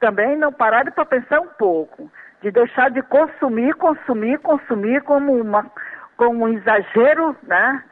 também 0.00 0.36
não 0.36 0.52
pararem 0.52 0.92
para 0.92 1.04
pensar 1.04 1.40
um 1.40 1.48
pouco, 1.58 2.10
de 2.42 2.50
deixar 2.50 2.90
de 2.90 3.02
consumir, 3.02 3.74
consumir, 3.74 4.38
consumir 4.40 5.02
como, 5.02 5.32
uma, 5.32 5.70
como 6.16 6.44
um 6.44 6.48
exagero, 6.48 7.36
né? 7.42 7.82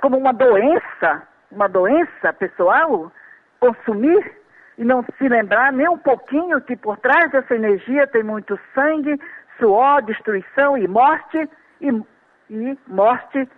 Como 0.00 0.16
uma 0.16 0.32
doença, 0.32 1.22
uma 1.50 1.68
doença 1.68 2.32
pessoal, 2.32 3.10
consumir 3.58 4.36
e 4.78 4.84
não 4.84 5.04
se 5.18 5.28
lembrar 5.28 5.72
nem 5.72 5.88
um 5.88 5.98
pouquinho 5.98 6.60
que 6.60 6.76
por 6.76 6.96
trás 6.98 7.30
dessa 7.30 7.54
energia 7.54 8.06
tem 8.06 8.22
muito 8.22 8.58
sangue, 8.74 9.20
suor, 9.58 10.02
destruição 10.02 10.76
e 10.76 10.86
morte, 10.86 11.48
e, 11.80 11.88
e 12.50 12.78
morte 12.86 13.48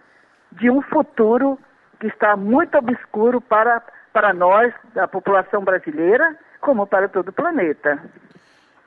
de 0.53 0.71
um 0.71 0.81
futuro 0.83 1.59
que 2.01 2.07
está 2.07 2.37
muito 2.37 2.77
obscuro 2.77 3.41
para, 3.41 3.83
para 4.13 4.33
nós, 4.33 4.73
a 4.97 5.09
população 5.09 5.63
brasileira, 5.63 6.37
como 6.61 6.87
para 6.87 7.09
todo 7.09 7.29
o 7.29 7.33
planeta. 7.33 7.99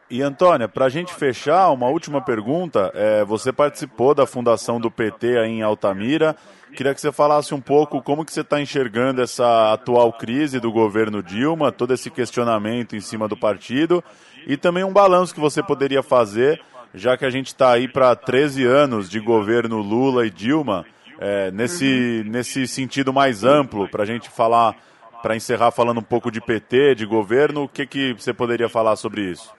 E 0.09 0.23
Antônia, 0.23 0.67
para 0.67 0.85
a 0.85 0.89
gente 0.89 1.13
fechar, 1.13 1.69
uma 1.69 1.87
última 1.87 2.19
pergunta. 2.19 2.91
É, 2.95 3.23
você 3.23 3.53
participou 3.53 4.15
da 4.15 4.25
fundação 4.25 4.79
do 4.79 4.89
PT 4.89 5.37
aí 5.37 5.51
em 5.51 5.61
Altamira. 5.61 6.35
Queria 6.75 6.95
que 6.95 7.01
você 7.01 7.11
falasse 7.11 7.53
um 7.53 7.61
pouco 7.61 8.01
como 8.01 8.25
que 8.25 8.33
você 8.33 8.41
está 8.41 8.59
enxergando 8.59 9.21
essa 9.21 9.71
atual 9.71 10.11
crise 10.13 10.59
do 10.59 10.71
governo 10.71 11.21
Dilma, 11.21 11.71
todo 11.71 11.93
esse 11.93 12.09
questionamento 12.09 12.95
em 12.95 12.99
cima 12.99 13.27
do 13.27 13.37
partido 13.37 14.03
e 14.47 14.57
também 14.57 14.83
um 14.83 14.93
balanço 14.93 15.33
que 15.33 15.39
você 15.39 15.61
poderia 15.61 16.01
fazer, 16.01 16.59
já 16.93 17.15
que 17.15 17.25
a 17.25 17.29
gente 17.29 17.47
está 17.47 17.71
aí 17.71 17.87
para 17.87 18.15
13 18.15 18.65
anos 18.65 19.09
de 19.09 19.19
governo 19.19 19.79
Lula 19.79 20.25
e 20.25 20.31
Dilma, 20.31 20.85
é, 21.19 21.51
nesse, 21.51 22.23
nesse 22.25 22.67
sentido 22.67 23.13
mais 23.13 23.43
amplo, 23.43 23.87
para 23.87 24.03
a 24.03 24.05
gente 24.05 24.29
falar, 24.29 24.75
para 25.21 25.35
encerrar 25.35 25.69
falando 25.69 25.99
um 25.99 26.03
pouco 26.03 26.31
de 26.31 26.41
PT, 26.41 26.95
de 26.95 27.05
governo, 27.05 27.63
o 27.63 27.69
que, 27.69 27.85
que 27.85 28.13
você 28.13 28.33
poderia 28.33 28.69
falar 28.69 28.95
sobre 28.95 29.21
isso? 29.21 29.58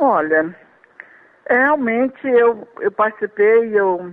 Olha, 0.00 0.54
realmente 1.48 2.26
eu, 2.26 2.66
eu 2.80 2.90
participei, 2.90 3.78
eu 3.78 4.12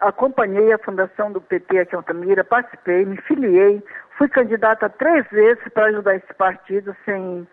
acompanhei 0.00 0.72
a 0.72 0.78
fundação 0.78 1.32
do 1.32 1.40
PT 1.40 1.78
aqui 1.78 1.94
em 1.94 1.96
Altamira, 1.96 2.44
participei, 2.44 3.04
me 3.04 3.16
filiei, 3.22 3.82
fui 4.18 4.28
candidata 4.28 4.88
três 4.90 5.26
vezes 5.30 5.62
para 5.72 5.86
ajudar 5.86 6.16
esse 6.16 6.34
partido 6.34 6.94
sem, 7.04 7.48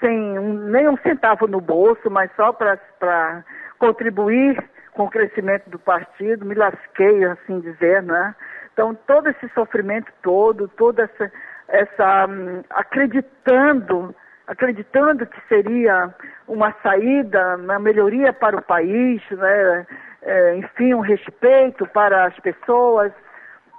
sem 0.00 0.38
um, 0.38 0.54
nem 0.70 0.88
um 0.88 0.96
centavo 0.98 1.46
no 1.46 1.60
bolso, 1.60 2.10
mas 2.10 2.30
só 2.34 2.52
para 2.52 3.44
contribuir 3.78 4.62
com 4.92 5.04
o 5.04 5.10
crescimento 5.10 5.68
do 5.70 5.78
partido, 5.78 6.44
me 6.44 6.54
lasquei, 6.54 7.24
assim 7.24 7.60
dizer, 7.60 8.02
né? 8.02 8.34
Então, 8.72 8.94
todo 9.06 9.28
esse 9.28 9.48
sofrimento 9.50 10.10
todo, 10.22 10.68
toda 10.68 11.04
essa, 11.04 11.32
essa 11.68 12.26
hum, 12.28 12.62
acreditando 12.70 14.14
acreditando 14.46 15.26
que 15.26 15.40
seria 15.48 16.14
uma 16.46 16.72
saída, 16.82 17.56
uma 17.56 17.78
melhoria 17.78 18.32
para 18.32 18.56
o 18.56 18.62
país, 18.62 19.22
né? 19.30 19.86
É, 20.22 20.56
enfim, 20.56 20.94
um 20.94 21.00
respeito 21.00 21.86
para 21.88 22.26
as 22.26 22.38
pessoas. 22.40 23.12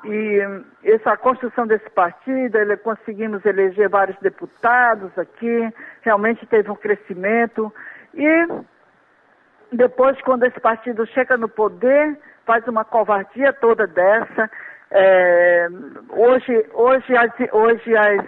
E 0.04 0.39
essa 0.84 1.17
construção 1.17 1.65
desse 1.65 1.89
partido, 1.89 2.58
ele, 2.58 2.78
conseguimos 2.78 3.43
eleger 3.43 3.89
vários 3.89 4.17
deputados 4.19 5.17
aqui, 5.17 5.73
realmente 6.01 6.45
teve 6.45 6.69
um 6.69 6.75
crescimento. 6.75 7.73
E 8.13 8.47
depois, 9.71 10.19
quando 10.21 10.45
esse 10.45 10.60
partido 10.60 11.08
chega 11.08 11.38
no 11.38 11.49
poder, 11.49 12.17
faz 12.45 12.67
uma 12.67 12.86
covardia 12.86 13.51
toda 13.54 13.88
dessa. 13.88 14.49
É, 14.91 15.67
hoje, 16.12 16.65
hoje, 16.73 17.17
as, 17.17 17.32
hoje 17.51 17.97
as 17.97 18.25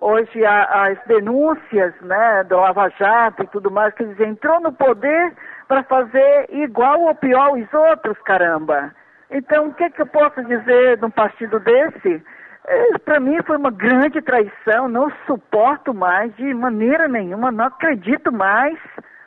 hoje 0.00 0.44
as 0.44 0.98
denúncias 1.06 1.94
né, 2.00 2.44
do 2.44 2.56
Lava 2.56 2.88
Jato 2.98 3.42
e 3.42 3.46
tudo 3.48 3.70
mais, 3.70 3.94
que 3.94 4.02
eles 4.02 4.18
entrou 4.20 4.60
no 4.60 4.72
poder 4.72 5.32
para 5.66 5.82
fazer 5.84 6.46
igual 6.50 7.00
ou 7.02 7.14
pior 7.14 7.52
os 7.52 7.72
outros, 7.72 8.16
caramba. 8.22 8.92
Então, 9.30 9.68
o 9.68 9.74
que, 9.74 9.90
que 9.90 10.02
eu 10.02 10.06
posso 10.06 10.42
dizer 10.44 10.96
de 10.96 11.04
um 11.04 11.10
partido 11.10 11.60
desse? 11.60 12.22
É, 12.66 12.98
para 12.98 13.20
mim 13.20 13.38
foi 13.46 13.56
uma 13.56 13.70
grande 13.70 14.20
traição, 14.22 14.88
não 14.88 15.10
suporto 15.26 15.92
mais 15.92 16.34
de 16.36 16.52
maneira 16.54 17.08
nenhuma, 17.08 17.50
não 17.50 17.66
acredito 17.66 18.32
mais, 18.32 18.78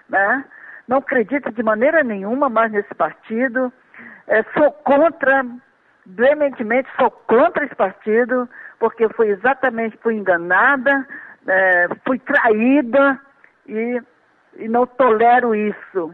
né? 0.09 0.45
Não 0.87 0.97
acredito 0.97 1.51
de 1.51 1.63
maneira 1.63 2.03
nenhuma 2.03 2.49
mais 2.49 2.71
nesse 2.71 2.93
partido. 2.95 3.71
É, 4.27 4.43
sou 4.55 4.71
contra, 4.71 5.45
veementemente 6.15 6.89
sou 6.99 7.11
contra 7.11 7.65
esse 7.65 7.75
partido, 7.75 8.49
porque 8.79 9.07
fui 9.09 9.29
exatamente, 9.29 9.97
fui 10.01 10.15
enganada, 10.15 11.07
é, 11.47 11.87
fui 12.05 12.19
traída 12.19 13.19
e, 13.67 14.01
e 14.57 14.67
não 14.67 14.85
tolero 14.85 15.55
isso. 15.55 16.13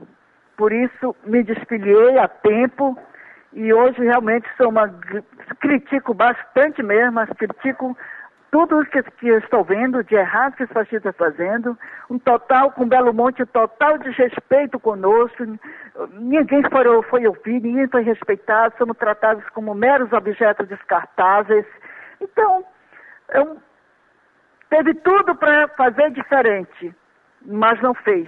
Por 0.56 0.72
isso 0.72 1.16
me 1.26 1.44
desfiliei 1.44 2.18
a 2.18 2.28
tempo 2.28 2.98
e 3.54 3.74
hoje 3.74 4.02
realmente 4.02 4.48
sou 4.58 4.70
uma. 4.70 4.90
critico 5.60 6.14
bastante 6.14 6.84
mesmo, 6.84 7.14
mas 7.14 7.30
critico 7.38 7.98
tudo 8.52 8.80
o 8.80 8.86
que, 8.86 9.04
que 9.04 9.28
estou 9.28 9.64
vendo 9.64 10.04
de 10.04 10.16
errado 10.16 10.56
que 10.56 10.66
partido 10.68 11.10
está 11.10 11.14
fazendo, 11.14 11.78
um 12.10 12.18
total, 12.18 12.72
com 12.72 12.88
Belo 12.88 13.14
Monte, 13.14 13.44
um 13.44 13.48
total 13.48 13.98
desrespeito 13.98 14.80
conosco, 14.80 15.44
ninguém 16.14 16.64
foi, 16.70 17.04
foi 17.04 17.28
ouvido, 17.28 17.68
ninguém 17.68 17.88
foi 17.88 18.04
respeitado, 18.04 18.74
somos 18.78 18.98
tratados 18.98 19.44
como 19.50 19.74
meros 19.74 20.12
objetos 20.14 20.68
descartáveis, 20.68 21.66
então, 22.22 22.66
eu, 23.34 23.58
teve 24.70 24.94
tudo 24.96 25.36
para 25.36 25.68
fazer 25.70 26.12
diferente, 26.12 26.94
mas 27.46 27.82
não 27.82 27.94
fez. 27.94 28.28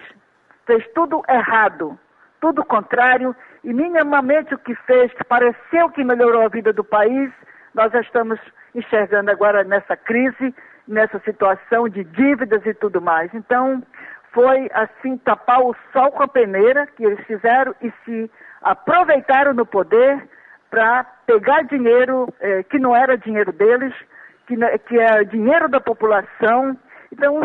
Fez 0.65 0.85
tudo 0.93 1.23
errado, 1.27 1.97
tudo 2.39 2.63
contrário, 2.63 3.35
e 3.63 3.73
minimamente 3.73 4.53
o 4.53 4.59
que 4.59 4.75
fez, 4.75 5.11
que 5.13 5.23
pareceu 5.23 5.89
que 5.89 6.03
melhorou 6.03 6.43
a 6.43 6.49
vida 6.49 6.71
do 6.71 6.83
país, 6.83 7.31
nós 7.73 7.91
já 7.91 8.01
estamos 8.01 8.39
enxergando 8.73 9.31
agora 9.31 9.63
nessa 9.63 9.95
crise, 9.95 10.53
nessa 10.87 11.19
situação 11.19 11.87
de 11.87 12.03
dívidas 12.03 12.65
e 12.65 12.73
tudo 12.73 13.01
mais. 13.01 13.33
Então, 13.33 13.83
foi 14.31 14.69
assim 14.73 15.17
tapar 15.17 15.61
o 15.61 15.75
sol 15.91 16.11
com 16.11 16.23
a 16.23 16.27
peneira 16.27 16.87
que 16.87 17.03
eles 17.03 17.19
fizeram 17.25 17.75
e 17.81 17.91
se 18.05 18.31
aproveitaram 18.61 19.53
no 19.53 19.65
poder 19.65 20.27
para 20.69 21.03
pegar 21.25 21.63
dinheiro 21.63 22.31
eh, 22.39 22.63
que 22.63 22.77
não 22.77 22.95
era 22.95 23.17
dinheiro 23.17 23.51
deles, 23.51 23.93
que, 24.45 24.55
que 24.87 24.99
é 24.99 25.23
dinheiro 25.23 25.67
da 25.67 25.79
população. 25.79 26.77
Então, 27.11 27.41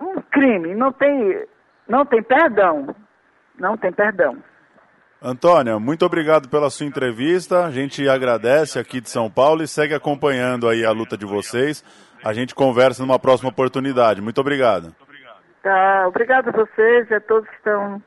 um 0.00 0.20
crime, 0.30 0.74
não 0.74 0.90
tem, 0.92 1.44
não 1.86 2.04
tem 2.06 2.22
perdão. 2.22 2.94
Não 3.58 3.76
tem 3.76 3.92
perdão. 3.92 4.38
Antônia, 5.24 5.78
muito 5.78 6.04
obrigado 6.04 6.48
pela 6.48 6.68
sua 6.68 6.84
entrevista. 6.84 7.64
A 7.64 7.70
gente 7.70 8.08
agradece 8.08 8.76
aqui 8.76 9.00
de 9.00 9.08
São 9.08 9.30
Paulo 9.30 9.62
e 9.62 9.68
segue 9.68 9.94
acompanhando 9.94 10.68
aí 10.68 10.84
a 10.84 10.90
luta 10.90 11.16
de 11.16 11.24
vocês. 11.24 11.84
A 12.24 12.32
gente 12.32 12.56
conversa 12.56 13.02
numa 13.02 13.20
próxima 13.20 13.48
oportunidade. 13.50 14.20
Muito 14.20 14.40
obrigado. 14.40 14.92
Tá, 15.62 16.08
obrigado 16.08 16.48
a 16.48 16.52
vocês 16.52 17.08
e 17.08 17.14
a 17.14 17.20
todos 17.20 17.48
que 17.48 17.54
estão 17.54 18.02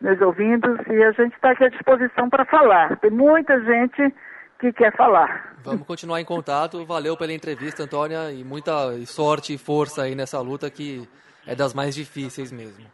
nos 0.00 0.20
ouvindo 0.20 0.78
e 0.88 1.02
a 1.02 1.10
gente 1.10 1.34
está 1.34 1.50
aqui 1.50 1.64
à 1.64 1.68
disposição 1.68 2.30
para 2.30 2.44
falar. 2.44 2.96
Tem 3.00 3.10
muita 3.10 3.60
gente 3.64 4.14
que 4.60 4.72
quer 4.72 4.96
falar. 4.96 5.56
Vamos 5.64 5.84
continuar 5.84 6.20
em 6.20 6.24
contato. 6.24 6.86
Valeu 6.86 7.16
pela 7.16 7.32
entrevista, 7.32 7.82
Antônia, 7.82 8.30
e 8.30 8.44
muita 8.44 8.92
sorte 9.06 9.54
e 9.54 9.58
força 9.58 10.02
aí 10.02 10.14
nessa 10.14 10.40
luta 10.40 10.70
que 10.70 11.08
é 11.44 11.54
das 11.56 11.74
mais 11.74 11.96
difíceis 11.96 12.52
mesmo. 12.52 12.86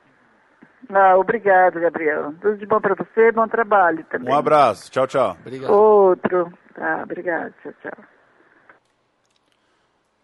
Ah, 0.88 1.16
obrigado, 1.16 1.80
Gabriel. 1.80 2.32
Tudo 2.40 2.56
de 2.56 2.66
bom 2.66 2.80
para 2.80 2.94
você, 2.94 3.32
bom 3.32 3.48
trabalho 3.48 4.04
também. 4.04 4.32
Um 4.32 4.36
abraço. 4.36 4.90
Tchau, 4.90 5.06
tchau. 5.06 5.36
Obrigado. 5.40 5.72
Outro. 5.72 6.52
Tá, 6.74 7.02
obrigado. 7.02 7.52
Tchau, 7.62 7.72
tchau. 7.82 8.04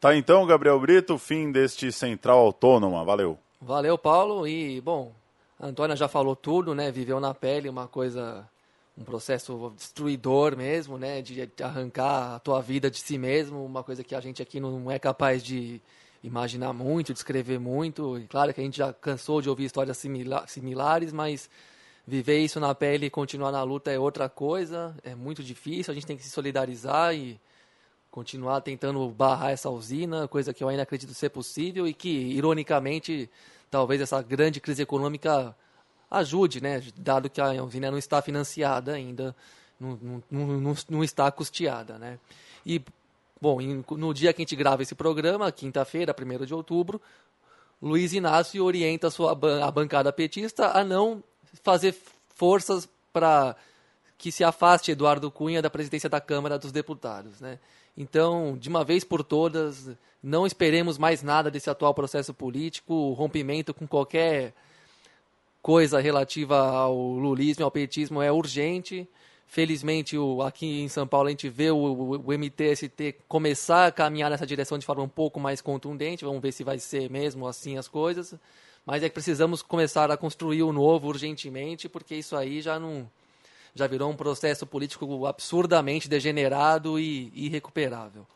Tá 0.01 0.17
então, 0.17 0.47
Gabriel 0.47 0.79
Brito, 0.81 1.17
fim 1.17 1.51
deste 1.53 1.93
Central 1.93 2.39
Autônoma. 2.39 3.05
Valeu. 3.05 3.39
Valeu, 3.61 3.97
Paulo. 3.97 4.47
E, 4.47 4.81
bom, 4.81 5.13
a 5.59 5.67
Antônia 5.67 5.95
já 5.95 6.09
falou 6.09 6.35
tudo, 6.35 6.75
né? 6.75 6.91
Viveu 6.91 7.21
na 7.21 7.33
pele 7.33 7.69
uma 7.69 7.87
coisa, 7.87 8.45
um 8.99 9.05
processo 9.05 9.73
destruidor 9.77 10.57
mesmo, 10.57 10.99
né? 10.99 11.23
De 11.23 11.49
arrancar 11.63 12.35
a 12.35 12.39
tua 12.41 12.61
vida 12.61 12.91
de 12.91 12.99
si 12.99 13.17
mesmo, 13.17 13.65
uma 13.65 13.85
coisa 13.85 14.03
que 14.03 14.15
a 14.15 14.21
gente 14.21 14.43
aqui 14.43 14.59
não 14.59 14.91
é 14.91 14.99
capaz 14.99 15.43
de 15.43 15.81
imaginar 16.23 16.73
muito, 16.73 17.13
descrever 17.13 17.59
muito. 17.59 18.19
E 18.19 18.27
claro 18.27 18.55
que 18.55 18.61
a 18.61 18.65
gente 18.65 18.79
já 18.79 18.93
cansou 18.93 19.43
de 19.43 19.49
ouvir 19.49 19.65
histórias 19.65 19.99
simila 19.99 20.47
similares, 20.47 21.13
mas 21.13 21.51
viver 22.07 22.39
isso 22.39 22.59
na 22.61 22.75
pele 22.75 23.07
e 23.07 23.11
continuar 23.11 23.53
na 23.53 23.63
luta 23.63 23.91
é 23.91 23.99
outra 23.99 24.29
coisa, 24.29 24.95
é 25.03 25.15
muito 25.15 25.43
difícil, 25.43 25.93
a 25.93 25.95
gente 25.95 26.07
tem 26.07 26.17
que 26.17 26.23
se 26.23 26.31
solidarizar 26.31 27.15
e 27.15 27.41
continuar 28.11 28.61
tentando 28.61 29.09
barrar 29.09 29.53
essa 29.53 29.71
usina, 29.71 30.29
coisa 30.29 30.53
que 30.53 30.63
eu 30.63 30.69
ainda 30.69 30.83
acredito 30.83 31.15
ser 31.15 31.31
possível 31.31 31.87
e 31.87 31.95
que, 31.95 32.09
ironicamente, 32.09 33.31
talvez 33.71 34.01
essa 34.01 34.21
grande 34.21 34.61
crise 34.61 34.83
econômica 34.83 35.57
ajude, 36.11 36.61
né? 36.61 36.83
Dado 36.97 37.31
que 37.31 37.41
a 37.41 37.65
usina 37.65 37.91
não 37.91 37.97
está 37.97 38.21
financiada 38.21 38.93
ainda, 38.93 39.35
não, 39.81 39.99
não, 40.31 40.47
não, 40.47 40.75
não 40.91 41.05
está 41.05 41.31
custeada, 41.33 41.99
né? 41.99 42.19
E, 42.67 42.83
bom, 43.43 43.59
no 43.97 44.15
dia 44.15 44.33
que 44.33 44.41
a 44.41 44.45
gente 44.45 44.55
grava 44.55 44.85
esse 44.85 44.95
programa, 44.95 45.51
quinta-feira, 45.51 46.15
1 46.17 46.47
de 46.47 46.55
outubro, 46.55 47.03
Luiz 47.83 48.13
Inácio 48.13 48.65
orienta 48.65 49.09
a, 49.09 49.11
sua, 49.11 49.33
a 49.33 49.71
bancada 49.73 50.13
petista 50.13 50.79
a 50.79 50.85
não 50.85 51.25
fazer 51.65 51.93
forças 52.37 52.89
para 53.13 53.57
que 54.17 54.31
se 54.31 54.45
afaste 54.45 54.93
Eduardo 54.93 55.29
Cunha 55.29 55.61
da 55.61 55.69
presidência 55.69 56.09
da 56.09 56.21
Câmara 56.21 56.57
dos 56.57 56.71
Deputados. 56.71 57.41
Né? 57.41 57.59
Então, 57.97 58.57
de 58.57 58.69
uma 58.69 58.85
vez 58.85 59.03
por 59.03 59.25
todas, 59.25 59.91
não 60.23 60.47
esperemos 60.47 60.97
mais 60.97 61.21
nada 61.21 61.51
desse 61.51 61.69
atual 61.69 61.93
processo 61.93 62.33
político, 62.33 62.95
o 62.95 63.13
rompimento 63.13 63.75
com 63.75 63.89
qualquer 63.89 64.55
coisa 65.61 65.99
relativa 65.99 66.59
ao 66.59 66.95
lulismo, 66.95 67.65
ao 67.65 67.73
petismo 67.73 68.23
é 68.23 68.31
urgente. 68.31 69.09
Felizmente, 69.53 70.17
o, 70.17 70.41
aqui 70.41 70.81
em 70.81 70.89
São 70.89 71.07
Paulo, 71.07 71.27
a 71.27 71.31
gente 71.31 71.49
vê 71.49 71.71
o, 71.71 71.77
o, 71.77 72.13
o, 72.27 72.33
MTST 72.33 73.17
começar 73.29 73.87
a 73.87 73.93
caminhar 73.93 74.31
nessa 74.31 74.47
direção 74.47 74.79
de 74.79 74.87
forma 74.87 75.03
um 75.03 75.09
pouco 75.09 75.39
mais 75.39 75.61
contundente. 75.61 76.25
Vamos 76.25 76.41
ver 76.41 76.53
se 76.53 76.65
vai 76.65 76.79
ser 76.79 77.11
mesmo 77.11 77.47
assim 77.47 77.77
as 77.77 77.87
coisas 77.87 78.35
mas 78.85 79.03
é 79.03 79.09
que 79.09 79.15
precisamos 79.15 79.63
começar 79.63 80.11
a 80.11 80.17
construir 80.17 80.63
o 80.63 80.73
novo 80.73 81.09
urgentemente, 81.09 81.89
porque 81.89 82.17
isso 82.17 82.37
aí 82.37 82.61
já 82.61 82.79
não 82.79 83.09
já 83.75 83.87
virou 83.87 84.11
um 84.11 84.17
processo 84.17 84.67
político 84.67 85.27
absurdamente 85.27 86.07
degenerado 86.07 86.99
e 86.99 87.33
irrecuperável. 87.35 88.27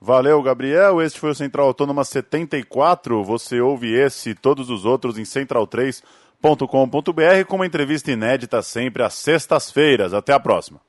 Valeu, 0.00 0.42
Gabriel. 0.42 1.00
Este 1.00 1.20
foi 1.20 1.30
o 1.30 1.34
Central 1.34 1.68
Autônoma 1.68 2.02
74. 2.02 3.22
Você 3.22 3.60
ouve 3.60 3.94
esse 3.94 4.30
e 4.30 4.34
todos 4.34 4.68
os 4.68 4.84
outros 4.84 5.18
em 5.18 5.24
central3.com.br 6.42 7.44
com 7.46 7.56
uma 7.56 7.66
entrevista 7.66 8.10
inédita 8.10 8.62
sempre 8.62 9.02
às 9.02 9.14
sextas-feiras. 9.14 10.14
Até 10.14 10.32
a 10.32 10.40
próxima. 10.40 10.80